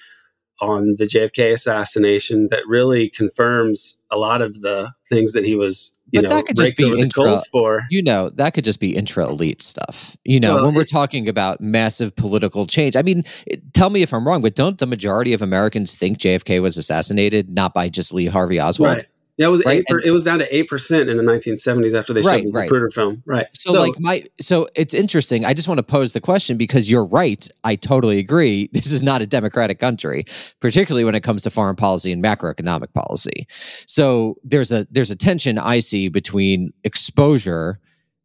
[0.60, 5.98] on the JFK assassination that really confirms a lot of the things that he was,
[6.12, 7.84] you But know, that could just be intra- for.
[7.91, 10.17] you know, that could just be intra elite stuff.
[10.24, 12.96] You know, Well, when we're it- talking about massive political change.
[12.96, 16.17] I mean, it- tell me if I'm wrong, but don't the majority of Americans think
[16.17, 18.93] JFK was assassinated not by just Lee Harvey Oswald?
[18.96, 19.06] Right.
[19.38, 19.86] Yeah, it was Right, eight.
[19.88, 22.60] Per, it was down to eight percent in the 1970s after they Right, showed the
[22.60, 22.69] right.
[22.69, 23.23] Zapruder film.
[23.26, 23.47] Right.
[23.54, 25.45] So, like my so it's interesting.
[25.45, 27.47] I just want to pose the question because you're right.
[27.63, 28.69] I totally agree.
[28.78, 30.26] This is not a democratic country,
[30.60, 33.47] particularly when it comes to foreign policy and macroeconomic policy.
[33.86, 37.80] So there's a there's a tension I see between exposure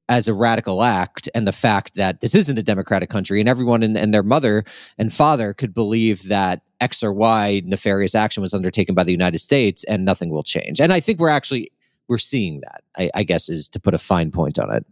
[0.08, 3.82] as a radical act and the fact that this isn't a democratic country and everyone
[3.82, 4.62] and, and their mother
[4.98, 9.38] and father could believe that X or Y nefarious action was undertaken by the United
[9.38, 10.80] States and nothing will change.
[10.80, 11.70] And I think we're actually
[12.08, 12.82] we're seeing that.
[12.98, 14.84] I, I guess is to put a fine point on it.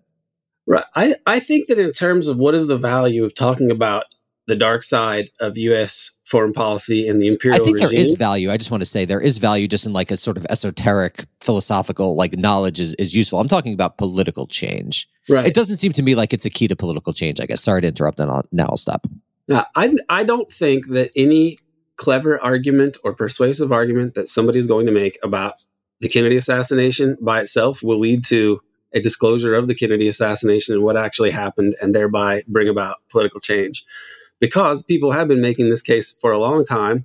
[0.66, 0.84] Right.
[0.94, 4.04] I, I think that in terms of what is the value of talking about
[4.46, 6.16] the dark side of U.S.
[6.24, 7.60] foreign policy and the imperial.
[7.60, 8.50] I think there regime, is value.
[8.50, 11.24] I just want to say there is value just in like a sort of esoteric
[11.40, 13.38] philosophical like knowledge is, is useful.
[13.38, 15.08] I'm talking about political change.
[15.28, 15.46] right?
[15.46, 17.60] It doesn't seem to me like it's a key to political change, I guess.
[17.60, 19.06] Sorry to interrupt and I'll, now I'll stop.
[19.46, 21.58] Now, I, I don't think that any
[22.00, 25.56] clever argument or persuasive argument that somebody is going to make about
[26.00, 28.62] the Kennedy assassination by itself will lead to
[28.94, 33.38] a disclosure of the Kennedy assassination and what actually happened, and thereby bring about political
[33.38, 33.84] change.
[34.40, 37.04] Because people have been making this case for a long time,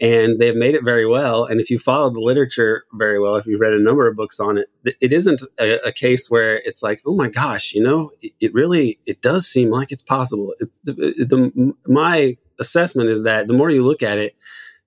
[0.00, 1.44] and they have made it very well.
[1.44, 4.38] And if you follow the literature very well, if you've read a number of books
[4.38, 4.68] on it,
[5.00, 8.54] it isn't a, a case where it's like, oh my gosh, you know, it, it
[8.54, 10.54] really it does seem like it's possible.
[10.60, 14.36] It's the, the, my assessment is that the more you look at it,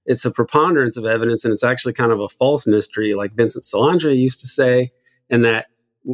[0.05, 3.63] it's a preponderance of evidence, and it's actually kind of a false mystery, like Vincent
[3.63, 4.91] Salandria used to say,
[5.29, 5.67] and that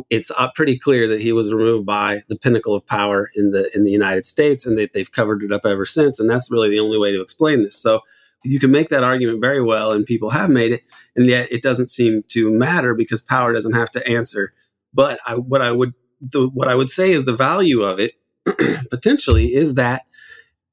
[0.10, 3.74] it's uh, pretty clear that he was removed by the pinnacle of power in the
[3.74, 6.20] in the United States, and that they've covered it up ever since.
[6.20, 7.78] And that's really the only way to explain this.
[7.78, 8.02] So
[8.44, 10.84] you can make that argument very well, and people have made it,
[11.16, 14.54] and yet it doesn't seem to matter because power doesn't have to answer.
[14.94, 18.14] But I, what I would the, what I would say is the value of it
[18.90, 20.04] potentially is that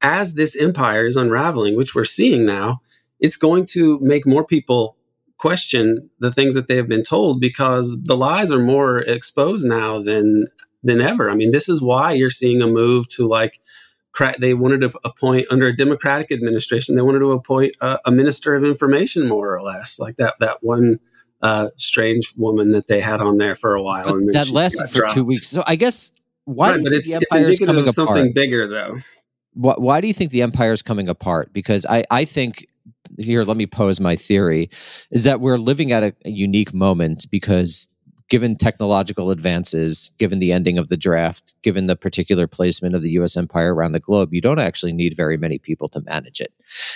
[0.01, 2.81] as this empire is unraveling, which we're seeing now,
[3.21, 4.97] it's going to make more people
[5.39, 10.01] question the things that they have been told because the lies are more exposed now
[10.01, 10.47] than
[10.83, 11.31] than ever.
[11.31, 13.59] I mean, this is why you're seeing a move to like
[14.39, 18.55] they wanted to appoint under a democratic administration they wanted to appoint a, a minister
[18.55, 20.99] of information more or less like that that one
[21.43, 24.89] uh, strange woman that they had on there for a while But and that lasted
[24.89, 25.15] for dropped.
[25.15, 25.49] two weeks.
[25.49, 26.11] So I guess
[26.47, 28.17] why Right, do you but think it's, the it's empire is indicative coming of something
[28.17, 28.35] apart?
[28.35, 28.97] bigger though
[29.55, 31.53] Why, why do you think the empire is coming apart?
[31.53, 32.67] Because I, I think
[33.19, 34.71] here, let me pose my theory
[35.11, 37.89] is that we're living at a, a unique moment because
[38.29, 43.11] given technological advances, given the ending of the draft, given the particular placement of the
[43.11, 46.53] US empire around the globe, you don't actually need very many people to manage it.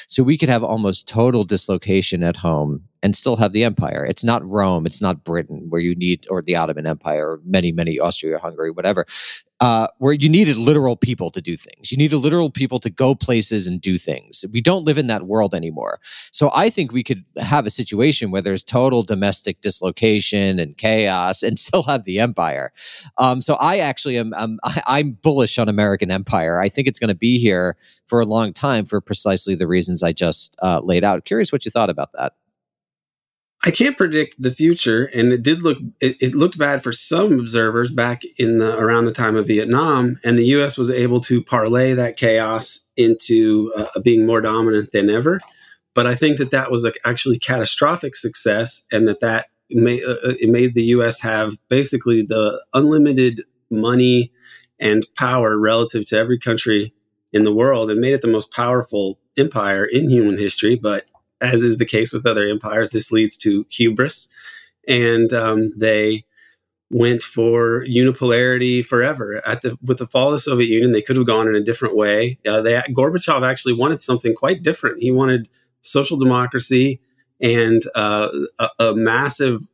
[0.07, 4.05] So we could have almost total dislocation at home and still have the empire.
[4.05, 7.73] It's not Rome, it's not Britain, where you need, or the Ottoman Empire, or many,
[7.73, 9.07] many Austria, Hungary, whatever
[9.61, 11.91] uh, where you needed literal people to do things.
[11.91, 14.45] You needed literal people to go places and do things.
[14.53, 15.99] We don't live in that world anymore.
[16.31, 21.43] So I think we could have a situation where there's total domestic dislocation and chaos
[21.43, 22.73] and still have the empire.
[23.17, 26.61] Um, so I actually am I'm, I'm bullish on American empire.
[26.61, 30.03] I think it's going to be here for a long time for precisely the reasons
[30.03, 31.25] I just uh, laid out.
[31.25, 32.35] Curious what you thought about that.
[33.65, 37.41] I can't predict the future, and it did look it, it looked bad for some
[37.41, 40.79] observers back in the around the time of Vietnam, and the U.S.
[40.79, 45.41] was able to parlay that chaos into uh, being more dominant than ever.
[45.93, 50.17] But I think that that was a actually catastrophic success, and that that made, uh,
[50.23, 51.21] it made the U.S.
[51.23, 53.43] have basically the unlimited
[53.73, 54.33] money
[54.79, 56.95] and power relative to every country
[57.33, 60.77] in the world, and made it the most powerful empire in human history.
[60.77, 61.07] But
[61.41, 64.29] as is the case with other empires, this leads to hubris,
[64.87, 66.25] and um, they
[66.91, 69.47] went for unipolarity forever.
[69.47, 71.65] At the with the fall of the Soviet Union, they could have gone in a
[71.65, 72.39] different way.
[72.47, 75.03] Uh, they, Gorbachev actually wanted something quite different.
[75.03, 75.49] He wanted
[75.81, 77.01] social democracy
[77.41, 78.29] and uh,
[78.59, 79.69] a, a, massive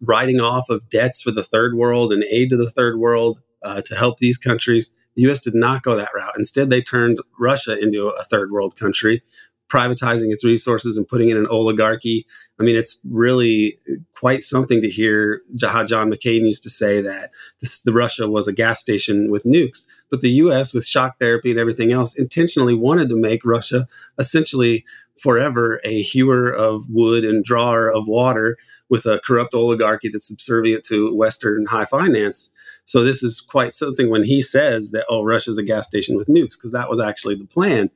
[0.00, 3.82] writing off of debts for the third world and aid to the third world uh,
[3.82, 4.96] to help these countries.
[5.16, 5.40] The U.S.
[5.40, 6.32] did not go that route.
[6.38, 9.22] Instead, they turned Russia into a third world country
[9.70, 12.26] privatizing its resources and putting in an oligarchy.
[12.58, 13.78] I mean, it's really
[14.14, 18.48] quite something to hear how John McCain used to say that this, the Russia was
[18.48, 19.86] a gas station with nukes.
[20.10, 23.86] But the U.S., with shock therapy and everything else, intentionally wanted to make Russia
[24.18, 24.84] essentially
[25.16, 28.56] forever a hewer of wood and drawer of water
[28.88, 32.52] with a corrupt oligarchy that's subservient to Western high finance.
[32.84, 36.26] So this is quite something when he says that oh Russia's a gas station with
[36.26, 37.90] nukes because that was actually the plan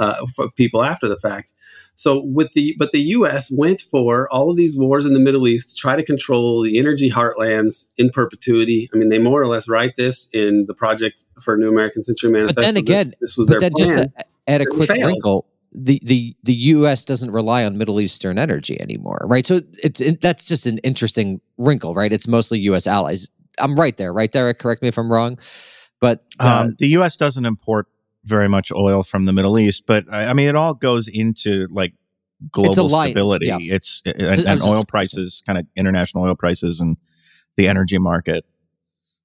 [0.00, 1.52] uh, for people after the fact.
[1.94, 3.52] So with the but the U.S.
[3.54, 6.78] went for all of these wars in the Middle East to try to control the
[6.78, 8.88] energy heartlands in perpetuity.
[8.94, 12.02] I mean, they more or less write this in the Project for a New American
[12.02, 12.62] Century Manifesto.
[12.62, 13.86] But then again, this was but their then plan.
[13.86, 15.04] just to add a quick failed.
[15.12, 15.46] wrinkle.
[15.72, 17.04] The, the the U.S.
[17.04, 19.46] doesn't rely on Middle Eastern energy anymore, right?
[19.46, 22.12] So it's it, that's just an interesting wrinkle, right?
[22.12, 22.86] It's mostly U.S.
[22.88, 23.28] allies.
[23.58, 24.58] I'm right there, right, Derek?
[24.58, 25.38] Correct me if I'm wrong,
[26.00, 27.16] but uh, Um, the U.S.
[27.16, 27.86] doesn't import
[28.30, 31.66] very much oil from the Middle East, but I I mean, it all goes into
[31.70, 31.92] like
[32.50, 33.48] global line, stability.
[33.48, 33.58] yeah.
[33.60, 36.96] It's and, and oil prices, kind of international oil prices, and
[37.56, 38.46] the energy market.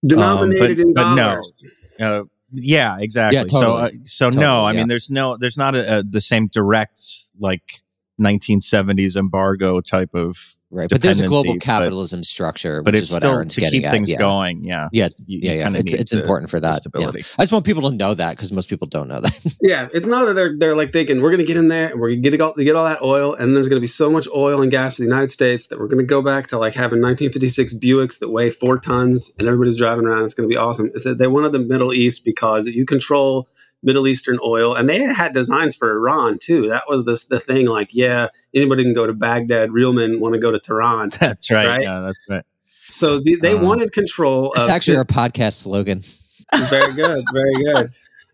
[0.05, 1.23] denominated Um, in but no.
[1.23, 1.71] dollars.
[1.99, 3.37] Uh, yeah, exactly.
[3.37, 3.61] Yeah, totally.
[3.61, 4.79] So, uh, so Totally, no, I yeah.
[4.79, 7.01] mean, there's no, there's not a, a, the same direct
[7.39, 7.81] like
[8.21, 10.37] 1970s embargo type of,
[10.71, 10.89] right.
[10.89, 13.55] But there's a global dependency, but- capitalism structure, but which it's is what still Aaron's
[13.55, 13.91] to getting keep at.
[13.91, 14.17] things yeah.
[14.17, 14.63] going.
[14.63, 15.71] Yeah, Yeah, You- yeah, you yeah.
[15.75, 16.73] It's it's the- important for the that.
[16.73, 16.77] Yeah.
[16.77, 17.19] stability.
[17.37, 19.55] I just want people to know that because most people don't know that.
[19.61, 21.99] Yeah, it's not that they're they're like thinking we're going to get in there and
[21.99, 24.11] we're going to get all, get all that oil, and there's going to be so
[24.11, 26.57] much oil and gas for the United States that we're going to go back to
[26.57, 30.23] like having 1956 Buicks that weigh four tons and everybody's driving around.
[30.25, 30.91] It's going to be awesome.
[30.93, 33.47] It's that they wanted the Middle East because you control
[33.83, 36.69] Middle Eastern oil, and they had designs for Iran too.
[36.69, 37.67] That was this the thing.
[37.67, 39.71] Like, yeah, anybody can go to Baghdad.
[39.71, 41.09] Real men want to go to Tehran.
[41.19, 41.67] that's right.
[41.67, 41.81] Right?
[41.83, 42.43] Yeah, that's right.
[42.87, 44.53] So the, they Uh, wanted control.
[44.55, 46.03] It's actually our podcast slogan.
[46.69, 47.89] very good, very good.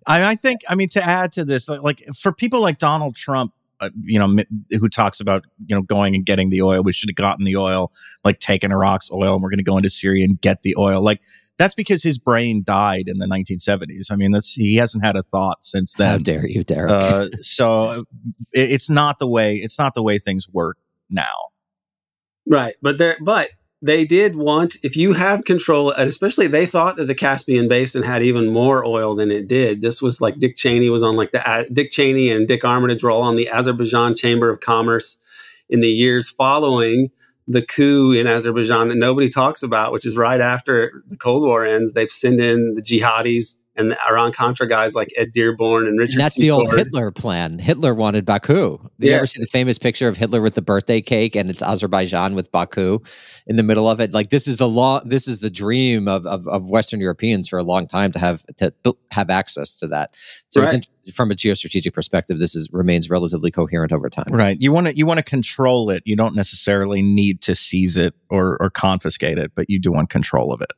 [0.06, 3.16] I, I think, I mean, to add to this, like, like for people like Donald
[3.16, 6.84] Trump, uh, you know, mi- who talks about, you know, going and getting the oil,
[6.84, 7.92] we should have gotten the oil,
[8.24, 11.02] like taking Iraq's oil, and we're going to go into Syria and get the oil.
[11.02, 11.22] Like,
[11.62, 14.12] that's because his brain died in the 1970s.
[14.12, 16.10] I mean, that's he hasn't had a thought since then.
[16.10, 16.92] How dare you, Derek?
[16.92, 18.04] Uh, so
[18.52, 20.78] it, it's not the way it's not the way things work
[21.10, 21.52] now.
[22.48, 23.52] Right, but there, but
[23.84, 28.02] they did want if you have control, and especially they thought that the Caspian Basin
[28.02, 29.84] had even more oil than it did.
[29.84, 33.04] This was like Dick Cheney was on like the uh, Dick Cheney and Dick Armitage
[33.04, 35.22] were all on the Azerbaijan Chamber of Commerce
[35.70, 37.12] in the years following
[37.48, 41.66] the coup in Azerbaijan that nobody talks about, which is right after the Cold War
[41.66, 41.94] ends.
[41.94, 46.14] They send in the jihadis and the Iran Contra guys like Ed Dearborn and Richard.
[46.14, 47.60] And that's the old Hitler plan.
[47.60, 48.78] Hitler wanted Baku.
[49.00, 51.62] Do you ever see the famous picture of Hitler with the birthday cake and it's
[51.62, 53.00] Azerbaijan with Baku
[53.48, 54.14] in the middle of it?
[54.14, 55.02] Like this is the law.
[55.04, 58.46] This is the dream of, of, of Western Europeans for a long time to have
[58.58, 58.74] to
[59.12, 60.16] have access to that.
[60.50, 60.88] So it's Right.
[61.08, 64.28] in, from a geostrategic perspective, this is remains relatively coherent over time.
[64.30, 64.58] Right.
[64.62, 66.04] You want to you want to control it.
[66.06, 70.10] You don't necessarily need to seize it or or confiscate it, but you do want
[70.10, 70.72] control of it.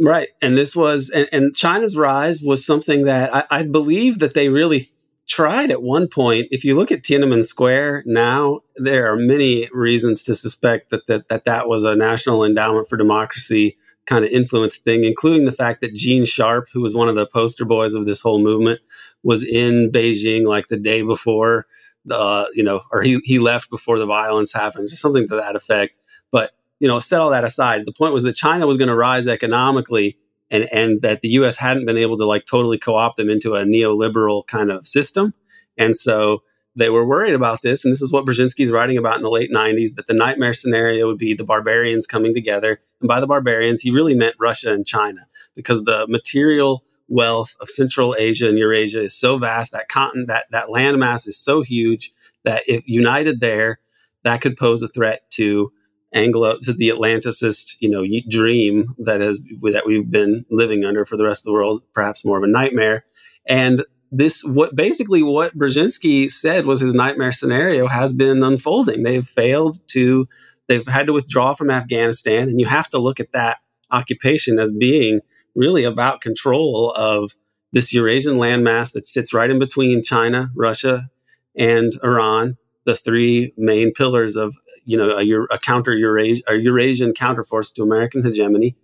[0.00, 0.28] Right.
[0.40, 4.48] And this was, and, and China's rise was something that I, I believe that they
[4.48, 4.86] really
[5.28, 6.48] tried at one point.
[6.50, 11.28] If you look at Tiananmen Square now, there are many reasons to suspect that that,
[11.28, 15.80] that, that was a National Endowment for Democracy kind of influence thing, including the fact
[15.80, 18.80] that Gene Sharp, who was one of the poster boys of this whole movement,
[19.22, 21.66] was in Beijing like the day before
[22.04, 25.54] the, you know, or he, he left before the violence happened, just something to that
[25.54, 25.98] effect.
[26.32, 26.50] But
[26.82, 27.86] you know, set all that aside.
[27.86, 30.18] The point was that China was going to rise economically,
[30.50, 31.56] and and that the U.S.
[31.56, 35.32] hadn't been able to like totally co-opt them into a neoliberal kind of system,
[35.78, 36.42] and so
[36.74, 37.84] they were worried about this.
[37.84, 41.06] And this is what Brzezinski's writing about in the late '90s: that the nightmare scenario
[41.06, 44.84] would be the barbarians coming together, and by the barbarians, he really meant Russia and
[44.84, 50.26] China, because the material wealth of Central Asia and Eurasia is so vast that continent
[50.26, 52.10] that that landmass is so huge
[52.42, 53.78] that if united there,
[54.24, 55.70] that could pose a threat to
[56.12, 61.16] Anglo to the Atlanticist, you know, dream that has that we've been living under for
[61.16, 63.04] the rest of the world, perhaps more of a nightmare.
[63.46, 69.02] And this, what basically what Brzezinski said was his nightmare scenario has been unfolding.
[69.02, 70.28] They've failed to,
[70.68, 73.58] they've had to withdraw from Afghanistan, and you have to look at that
[73.90, 75.20] occupation as being
[75.54, 77.32] really about control of
[77.72, 81.08] this Eurasian landmass that sits right in between China, Russia,
[81.56, 87.12] and Iran, the three main pillars of you know a, a counter Eurasia, a Eurasian
[87.12, 88.76] counterforce to American hegemony.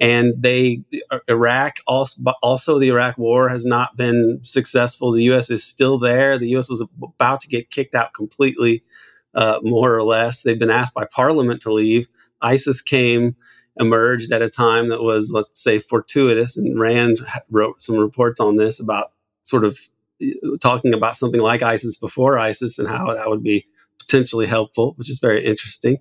[0.00, 0.84] And they,
[1.26, 5.10] Iraq, also, also the Iraq War has not been successful.
[5.10, 5.50] The U.S.
[5.50, 6.38] is still there.
[6.38, 6.70] The U.S.
[6.70, 8.84] was about to get kicked out completely,
[9.34, 10.42] uh, more or less.
[10.42, 12.06] They've been asked by Parliament to leave.
[12.40, 13.34] ISIS came,
[13.76, 16.56] emerged at a time that was, let's say, fortuitous.
[16.56, 17.18] And Rand
[17.50, 19.10] wrote some reports on this about
[19.42, 19.80] sort of
[20.60, 23.66] talking about something like ISIS before ISIS and how that would be
[24.08, 25.98] potentially helpful, which is very interesting.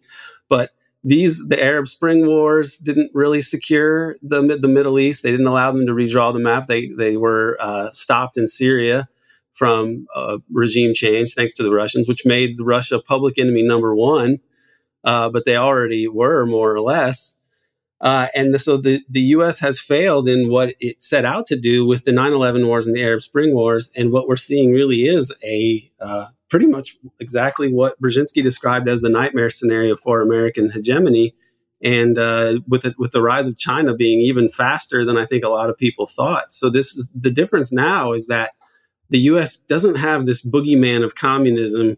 [0.49, 0.71] But
[1.03, 5.23] these the Arab Spring Wars didn't really secure the the Middle East.
[5.23, 6.67] They didn't allow them to redraw the map.
[6.67, 9.07] They they were uh, stopped in Syria
[9.53, 10.05] from
[10.51, 14.39] regime change thanks to the Russians, which made Russia public enemy number one.
[15.03, 17.39] Uh, but they already were more or less.
[17.99, 19.59] Uh, and so the, the U.S.
[19.59, 22.95] has failed in what it set out to do with the 9 11 wars and
[22.95, 23.91] the Arab Spring Wars.
[23.95, 29.01] And what we're seeing really is a uh, pretty much exactly what Brzezinski described as
[29.01, 31.35] the nightmare scenario for American hegemony.
[31.83, 35.43] And uh, with it, with the rise of China being even faster than I think
[35.43, 36.53] a lot of people thought.
[36.53, 38.53] So this is the difference now is that
[39.09, 39.57] the U.S.
[39.57, 41.97] doesn't have this boogeyman of communism,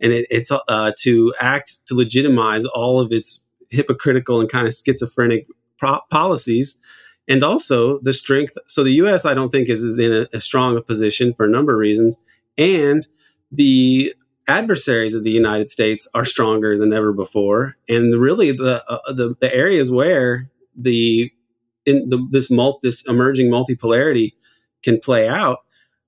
[0.00, 4.72] and it, it's uh, to act to legitimize all of its hypocritical and kind of
[4.72, 5.46] schizophrenic
[5.78, 6.80] pro- policies
[7.28, 10.40] and also the strength so the us i don't think is, is in a, a
[10.40, 12.20] strong position for a number of reasons
[12.58, 13.06] and
[13.50, 14.14] the
[14.48, 17.76] adversaries of the united states are stronger than ever before.
[17.88, 21.30] And really the uh, the, the, areas where the
[21.86, 24.34] in the, this mult this emerging multipolarity
[24.82, 25.58] can play out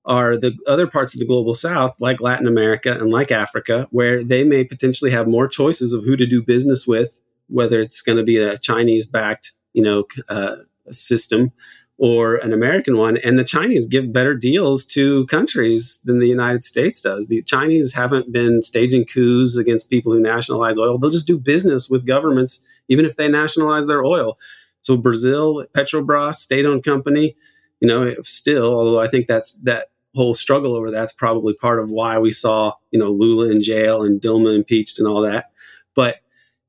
[0.05, 4.21] are the other parts of the global south like latin america and like africa where
[4.21, 8.17] they may potentially have more choices of who to do business with whether it's going
[8.17, 10.55] to be a Chinese backed, you know, uh,
[10.91, 11.51] system
[11.97, 13.17] or an American one.
[13.17, 17.27] And the Chinese give better deals to countries than the United States does.
[17.27, 20.97] The Chinese haven't been staging coups against people who nationalize oil.
[20.97, 24.37] They'll just do business with governments, even if they nationalize their oil.
[24.81, 27.35] So Brazil, Petrobras, state-owned company,
[27.79, 31.89] you know, still, although I think that's that whole struggle over that's probably part of
[31.89, 35.51] why we saw, you know, Lula in jail and Dilma impeached and all that.
[35.95, 36.17] But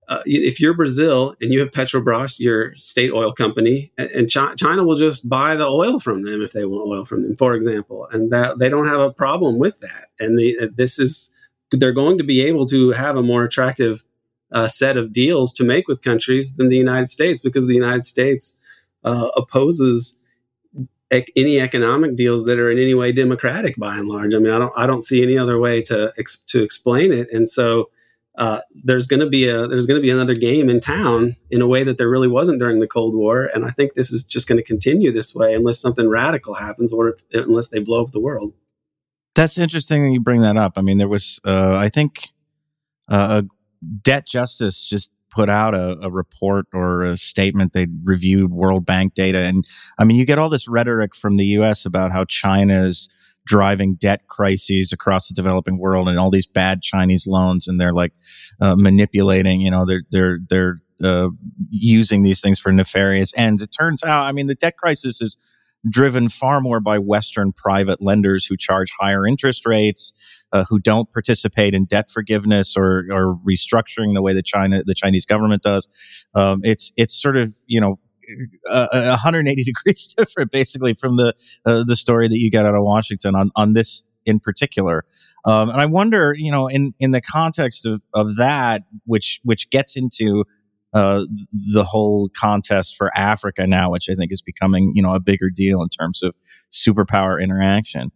[0.08, 4.96] uh, if you're Brazil and you have Petrobras, your state oil company, and China will
[4.96, 8.30] just buy the oil from them if they want oil from them, for example, and
[8.32, 10.08] that they don't have a problem with that.
[10.20, 11.32] And the, uh, this is
[11.70, 14.04] they're going to be able to have a more attractive
[14.52, 18.04] uh, set of deals to make with countries than the United States because the United
[18.04, 18.60] States
[19.02, 20.20] uh, opposes
[21.10, 24.34] ec- any economic deals that are in any way democratic by and large.
[24.34, 27.28] I mean, I don't I don't see any other way to ex- to explain it,
[27.32, 27.90] and so
[28.36, 31.62] uh, there's going to be a there's going to be another game in town in
[31.62, 34.24] a way that there really wasn't during the Cold War, and I think this is
[34.24, 38.10] just going to continue this way unless something radical happens or unless they blow up
[38.10, 38.52] the world.
[39.36, 40.72] That's interesting that you bring that up.
[40.76, 42.32] I mean, there was uh, I think
[43.08, 43.42] uh,
[44.02, 47.72] Debt Justice just put out a, a, report or a statement.
[47.72, 49.64] They reviewed World Bank data, and
[49.96, 51.86] I mean, you get all this rhetoric from the U.S.
[51.86, 53.08] about how China's
[53.46, 57.92] driving debt crises across the developing world and all these bad Chinese loans, and they're
[57.92, 58.12] like
[58.60, 59.60] uh, manipulating.
[59.60, 61.28] You know, they're they're they're uh,
[61.70, 63.62] using these things for nefarious ends.
[63.62, 65.36] It turns out, I mean, the debt crisis is
[65.88, 70.14] driven far more by Western private lenders who charge higher interest rates,
[70.52, 74.94] uh, who don't participate in debt forgiveness or, or restructuring the way the China the
[74.94, 76.26] Chinese government does.
[76.34, 77.98] Um, it's it's sort of you know
[78.68, 82.82] uh, 180 degrees different, basically, from the uh, the story that you get out of
[82.82, 85.04] Washington on on this in particular.
[85.44, 89.70] Um, and I wonder, you know, in in the context of of that, which which
[89.70, 90.44] gets into
[90.94, 95.20] uh, the whole contest for Africa now, which I think is becoming, you know, a
[95.20, 96.34] bigger deal in terms of
[96.72, 98.12] superpower interaction.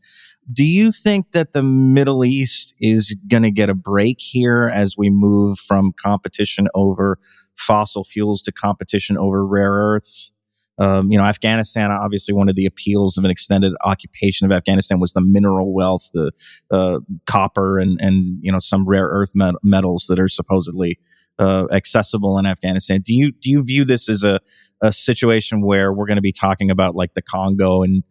[0.50, 4.96] Do you think that the Middle East is going to get a break here as
[4.96, 7.18] we move from competition over
[7.56, 10.32] fossil fuels to competition over rare earths?
[10.80, 15.00] Um, you know, Afghanistan, obviously, one of the appeals of an extended occupation of Afghanistan
[15.00, 16.30] was the mineral wealth, the
[16.70, 21.00] uh, copper and, and, you know, some rare earth met- metals that are supposedly
[21.38, 23.02] uh, accessible in Afghanistan.
[23.04, 24.40] Do you, do you view this as a,
[24.80, 28.02] a situation where we're going to be talking about like the Congo in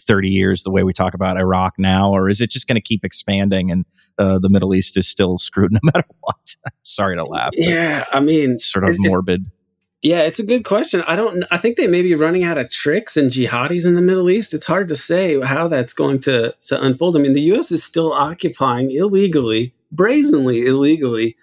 [0.00, 2.82] 30 years the way we talk about Iraq now, or is it just going to
[2.82, 3.84] keep expanding and
[4.18, 6.56] uh, the Middle East is still screwed no matter what?
[6.82, 7.50] Sorry to laugh.
[7.54, 9.46] Yeah, I mean, sort of it, morbid.
[10.02, 11.02] Yeah, it's a good question.
[11.06, 11.44] I don't.
[11.50, 14.54] I think they may be running out of tricks and jihadis in the Middle East.
[14.54, 17.16] It's hard to say how that's going to to unfold.
[17.16, 17.72] I mean, the U.S.
[17.72, 21.36] is still occupying illegally, brazenly illegally,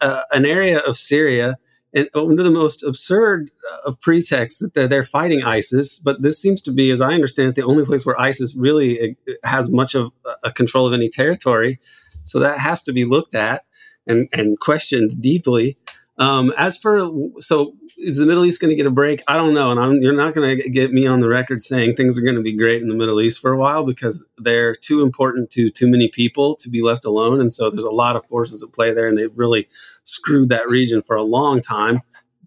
[0.00, 1.58] uh, an area of Syria
[1.94, 5.98] and under the most absurd uh, of pretexts that they're, they're, fighting ISIS.
[5.98, 9.16] But this seems to be, as I understand it, the only place where ISIS really
[9.28, 10.12] uh, has much of
[10.44, 11.80] a control of any territory.
[12.24, 13.64] So that has to be looked at
[14.06, 15.78] and, and questioned deeply.
[16.18, 17.08] Um, as for
[17.38, 19.22] so is the Middle East going to get a break?
[19.26, 21.94] I don't know, and I'm, you're not going to get me on the record saying
[21.94, 24.74] things are going to be great in the Middle East for a while because they're
[24.74, 28.16] too important to too many people to be left alone, and so there's a lot
[28.16, 29.68] of forces at play there, and they've really
[30.02, 32.00] screwed that region for a long time,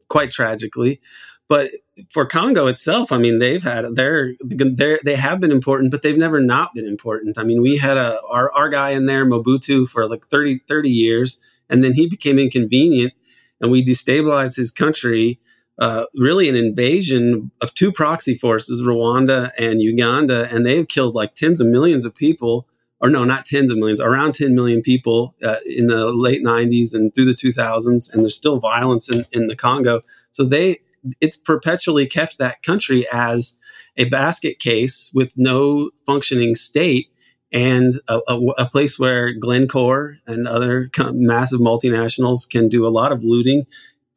[0.07, 1.01] quite tragically.
[1.47, 1.71] but
[2.09, 6.17] for Congo itself, I mean, they've had they're, they're they have been important, but they've
[6.17, 7.37] never not been important.
[7.37, 10.89] I mean, we had a our, our guy in there, Mobutu, for like 30, 30
[10.89, 13.13] years, and then he became inconvenient,
[13.61, 15.39] and we destabilized his country.
[15.77, 21.35] Uh, really, an invasion of two proxy forces, Rwanda and Uganda, and they've killed like
[21.35, 22.67] tens of millions of people
[23.01, 26.93] or no, not tens of millions, around 10 million people uh, in the late 90s
[26.93, 30.01] and through the 2000s, and there's still violence in, in the Congo.
[30.31, 30.79] So they,
[31.21, 33.57] it's perpetually kept that country as
[33.95, 37.07] a basket case with no functioning state
[37.51, 43.11] and a, a, a place where Glencore and other massive multinationals can do a lot
[43.11, 43.65] of looting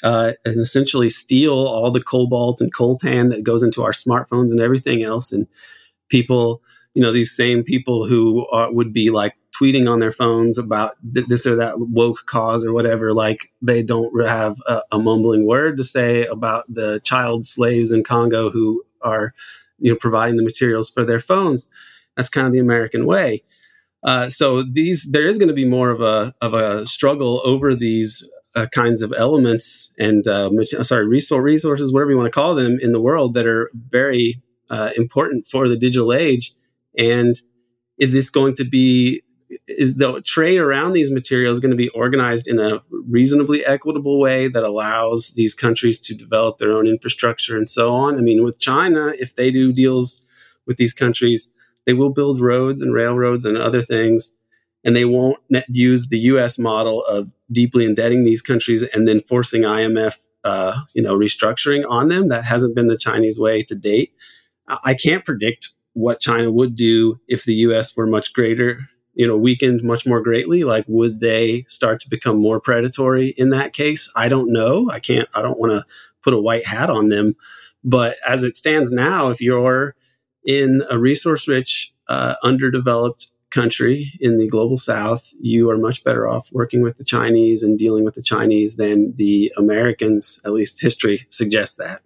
[0.02, 4.60] uh, and essentially steal all the cobalt and coltan that goes into our smartphones and
[4.60, 5.32] everything else.
[5.32, 5.46] And
[6.08, 6.62] people
[6.94, 10.96] you know these same people who are, would be like tweeting on their phones about
[11.12, 15.46] th- this or that woke cause or whatever like they don't have a, a, mumbling
[15.46, 19.34] word to say about the child slaves in congo who are
[19.78, 21.70] you know providing the materials for their phones
[22.16, 23.42] that's kind of the american way
[24.04, 27.74] uh, so these there is going to be more of a of a struggle over
[27.74, 32.54] these uh, kinds of elements and uh, sorry resource resources whatever you want to call
[32.54, 36.52] them in the world that are very uh, important for the digital age
[36.98, 37.36] and
[37.98, 39.22] is this going to be
[39.68, 44.48] is the trade around these materials going to be organized in a reasonably equitable way
[44.48, 48.16] that allows these countries to develop their own infrastructure and so on?
[48.16, 50.24] I mean, with China, if they do deals
[50.66, 51.52] with these countries,
[51.86, 54.36] they will build roads and railroads and other things,
[54.84, 56.58] and they won't use the U.S.
[56.58, 62.08] model of deeply indebting these countries and then forcing IMF, uh, you know, restructuring on
[62.08, 62.28] them.
[62.28, 64.12] That hasn't been the Chinese way to date.
[64.84, 69.36] I can't predict what China would do if the US were much greater, you know,
[69.36, 70.64] weakened much more greatly.
[70.64, 74.10] Like, would they start to become more predatory in that case?
[74.16, 74.90] I don't know.
[74.90, 75.84] I can't, I don't want to
[76.22, 77.34] put a white hat on them.
[77.84, 79.94] But as it stands now, if you're
[80.44, 86.26] in a resource rich, uh, underdeveloped country in the global south, you are much better
[86.26, 90.40] off working with the Chinese and dealing with the Chinese than the Americans.
[90.44, 92.00] At least history suggests that.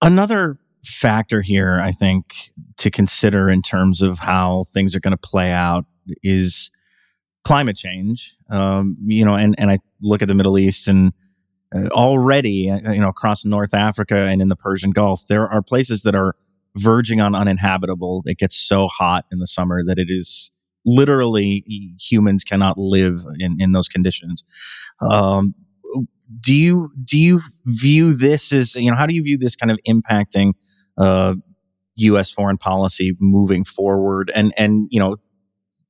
[0.00, 5.28] Another factor here, I think, to consider in terms of how things are going to
[5.28, 5.84] play out
[6.22, 6.70] is
[7.44, 8.36] climate change.
[8.50, 11.12] Um, you know, and, and I look at the Middle East and
[11.74, 15.62] uh, already, uh, you know, across North Africa and in the Persian Gulf, there are
[15.62, 16.34] places that are
[16.76, 18.22] verging on uninhabitable.
[18.26, 20.52] It gets so hot in the summer that it is
[20.84, 21.64] literally
[22.00, 24.44] humans cannot live in, in those conditions.
[25.00, 25.54] Um,
[26.40, 29.70] do you do you view this as you know how do you view this kind
[29.70, 30.54] of impacting
[30.98, 31.34] uh,
[31.96, 32.30] U.S.
[32.30, 35.16] foreign policy moving forward, and and you know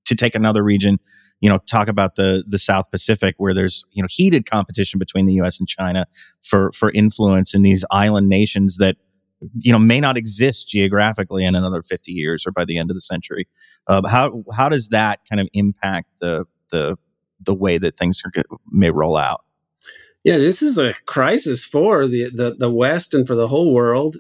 [0.05, 0.99] to take another region,
[1.41, 5.27] you know, talk about the the South Pacific where there's you know heated competition between
[5.27, 5.59] the U.S.
[5.59, 6.07] and China
[6.43, 8.97] for for influence in these island nations that
[9.59, 12.97] you know may not exist geographically in another 50 years or by the end of
[12.97, 13.47] the century.
[13.87, 16.97] Uh, how how does that kind of impact the the
[17.45, 19.45] the way that things are, may roll out?
[20.25, 24.17] Yeah, this is a crisis for the, the, the West and for the whole world.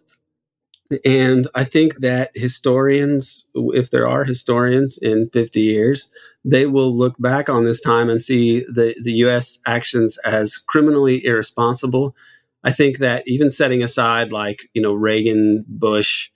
[1.04, 6.12] And I think that historians, if there are historians in 50 years,
[6.44, 11.24] they will look back on this time and see the, the US actions as criminally
[11.24, 12.16] irresponsible.
[12.64, 16.30] I think that even setting aside like, you know, Reagan, Bush,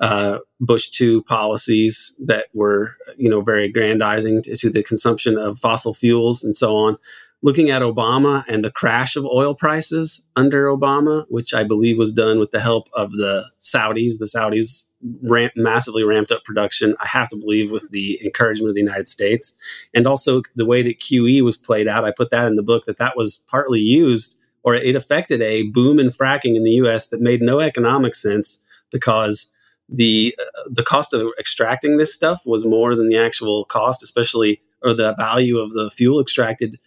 [0.00, 5.58] uh, Bush 2 policies that were, you know, very aggrandizing to, to the consumption of
[5.58, 6.96] fossil fuels and so on,
[7.42, 12.12] looking at Obama and the crash of oil prices under Obama, which I believe was
[12.12, 14.18] done with the help of the Saudis.
[14.18, 14.90] The Saudis
[15.22, 19.08] ramp, massively ramped up production, I have to believe, with the encouragement of the United
[19.08, 19.56] States.
[19.94, 22.86] And also the way that QE was played out, I put that in the book
[22.86, 27.08] that that was partly used or it affected a boom in fracking in the US
[27.08, 29.52] that made no economic sense because
[29.88, 34.60] the uh, the cost of extracting this stuff was more than the actual cost especially
[34.82, 36.78] or the value of the fuel extracted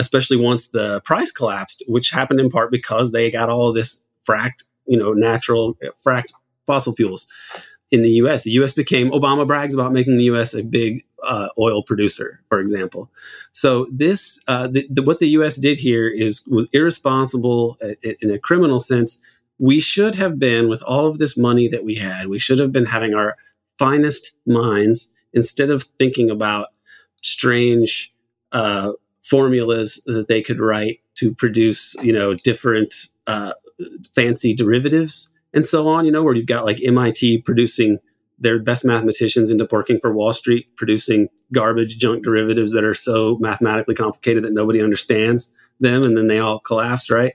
[0.00, 4.64] especially once the price collapsed, which happened in part because they got all this fracked,
[4.86, 6.32] you know, natural fracked
[6.66, 7.30] fossil fuels
[7.90, 8.42] in the U.S.
[8.42, 8.72] The U.S.
[8.72, 10.54] became Obama brags about making the U.S.
[10.54, 13.10] a big uh, oil producer, for example.
[13.52, 15.56] So this, uh, the, the, what the U.S.
[15.56, 19.20] did here is was irresponsible in a criminal sense.
[19.58, 22.72] We should have been, with all of this money that we had, we should have
[22.72, 23.36] been having our
[23.78, 26.68] finest minds instead of thinking about
[27.22, 28.14] strange
[28.52, 32.94] uh, formulas that they could write to produce, you know, different
[33.26, 33.52] uh,
[34.14, 36.04] fancy derivatives and so on.
[36.06, 37.98] You know, where you've got like MIT producing
[38.38, 43.36] their best mathematicians into working for Wall Street, producing garbage junk derivatives that are so
[43.38, 47.10] mathematically complicated that nobody understands them, and then they all collapse.
[47.10, 47.34] Right?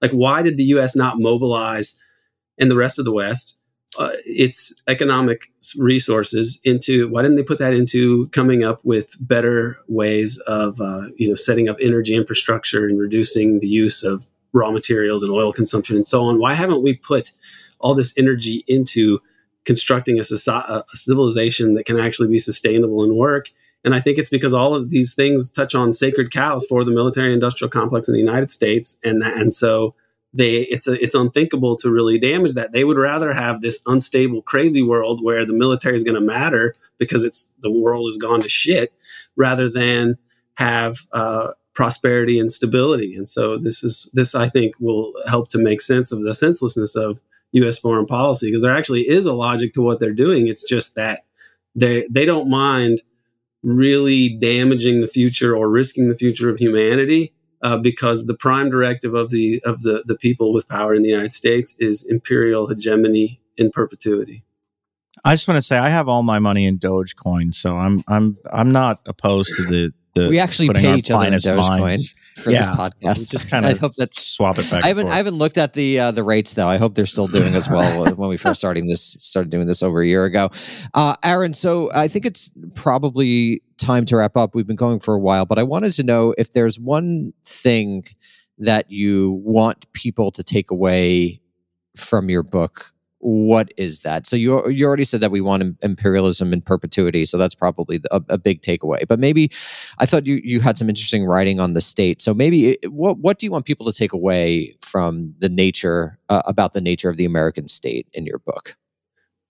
[0.00, 0.96] Like, why did the U.S.
[0.96, 2.00] not mobilize
[2.58, 3.58] and the rest of the West
[3.98, 9.78] uh, its economic resources into why didn't they put that into coming up with better
[9.86, 14.70] ways of uh, you know setting up energy infrastructure and reducing the use of raw
[14.70, 17.32] materials and oil consumption and so on why haven't we put
[17.78, 19.20] all this energy into
[19.64, 23.50] constructing a, society, a civilization that can actually be sustainable and work
[23.84, 26.92] and I think it's because all of these things touch on sacred cows for the
[26.92, 29.00] military industrial complex in the United States.
[29.02, 29.94] And, and so
[30.32, 32.72] they it's a, it's unthinkable to really damage that.
[32.72, 36.74] They would rather have this unstable, crazy world where the military is going to matter
[36.98, 38.92] because it's the world has gone to shit,
[39.36, 40.16] rather than
[40.54, 43.14] have uh, prosperity and stability.
[43.14, 46.96] And so this is this I think will help to make sense of the senselessness
[46.96, 47.78] of U.S.
[47.78, 50.46] foreign policy because there actually is a logic to what they're doing.
[50.46, 51.24] It's just that
[51.74, 53.00] they they don't mind
[53.62, 59.14] really damaging the future or risking the future of humanity uh, because the prime directive
[59.14, 63.40] of the of the the people with power in the United States is imperial hegemony
[63.56, 64.44] in perpetuity.
[65.24, 68.38] I just want to say I have all my money in Dogecoin, so I'm I'm
[68.52, 69.92] I'm not opposed to the.
[70.14, 72.14] The we actually pay each other in Dogecoin minds.
[72.36, 72.58] for Yeah.
[72.58, 73.30] this podcast.
[73.30, 74.84] Just kind of I hope that swap it back.
[74.84, 76.68] I haven't I haven't looked at the uh, the rates though.
[76.68, 79.82] I hope they're still doing as well when we first starting this started doing this
[79.82, 80.50] over a year ago.
[80.94, 84.54] Uh, Aaron, so I think it's probably time to wrap up.
[84.54, 88.04] We've been going for a while, but I wanted to know if there's one thing
[88.58, 91.40] that you want people to take away
[91.96, 92.91] from your book.
[93.24, 94.26] What is that?
[94.26, 98.20] So you you already said that we want imperialism in perpetuity, so that's probably a,
[98.28, 99.06] a big takeaway.
[99.06, 99.48] But maybe
[99.98, 102.20] I thought you you had some interesting writing on the state.
[102.20, 106.42] So maybe what what do you want people to take away from the nature uh,
[106.46, 108.76] about the nature of the American state in your book?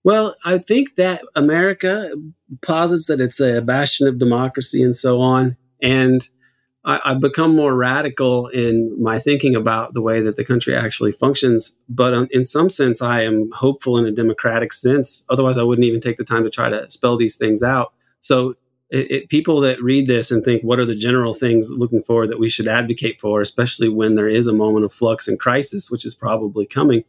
[0.04, 2.12] Well, I think that America
[2.60, 5.56] posits that it's a bastion of democracy and so on.
[5.80, 6.28] And
[6.84, 11.12] I, I've become more radical in my thinking about the way that the country actually
[11.12, 11.78] functions.
[11.88, 15.24] But um, in some sense, I am hopeful in a democratic sense.
[15.30, 17.92] Otherwise, I wouldn't even take the time to try to spell these things out.
[18.20, 18.54] So,
[18.90, 22.28] it, it, people that read this and think, what are the general things looking forward
[22.28, 25.90] that we should advocate for, especially when there is a moment of flux and crisis,
[25.90, 27.02] which is probably coming?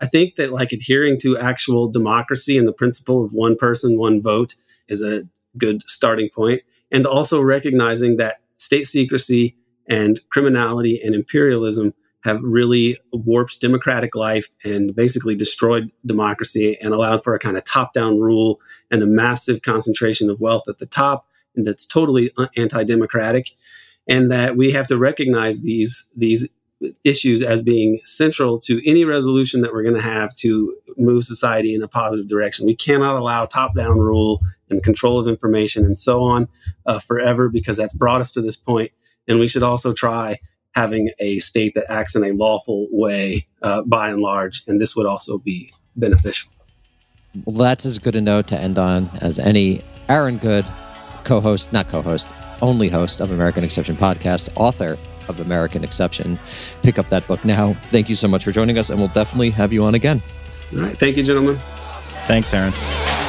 [0.00, 4.22] I think that like adhering to actual democracy and the principle of one person, one
[4.22, 4.54] vote
[4.88, 6.62] is a good starting point.
[6.90, 9.56] And also recognizing that state secrecy
[9.88, 11.94] and criminality and imperialism
[12.24, 17.62] have really warped democratic life and basically destroyed democracy and allowed for a kind of
[17.64, 21.26] top down rule and a massive concentration of wealth at the top.
[21.54, 23.52] And that's totally uh, anti democratic.
[24.08, 26.48] And that we have to recognize these, these
[27.04, 31.74] issues as being central to any resolution that we're going to have to move society
[31.74, 32.66] in a positive direction.
[32.66, 36.48] We cannot allow top down rule and control of information and so on
[36.86, 38.92] uh, forever because that's brought us to this point.
[39.28, 40.38] And we should also try
[40.72, 44.62] having a state that acts in a lawful way uh, by and large.
[44.66, 46.52] And this would also be beneficial.
[47.44, 49.82] Well, that's as good a note to end on as any.
[50.08, 50.64] Aaron Good,
[51.24, 52.28] co host, not co host,
[52.62, 54.96] only host of American Exception Podcast, author
[55.28, 56.38] of American Exception.
[56.82, 57.74] Pick up that book now.
[57.86, 60.22] Thank you so much for joining us, and we'll definitely have you on again.
[60.72, 60.96] All right.
[60.96, 61.56] Thank you, gentlemen.
[62.26, 63.25] Thanks, Aaron.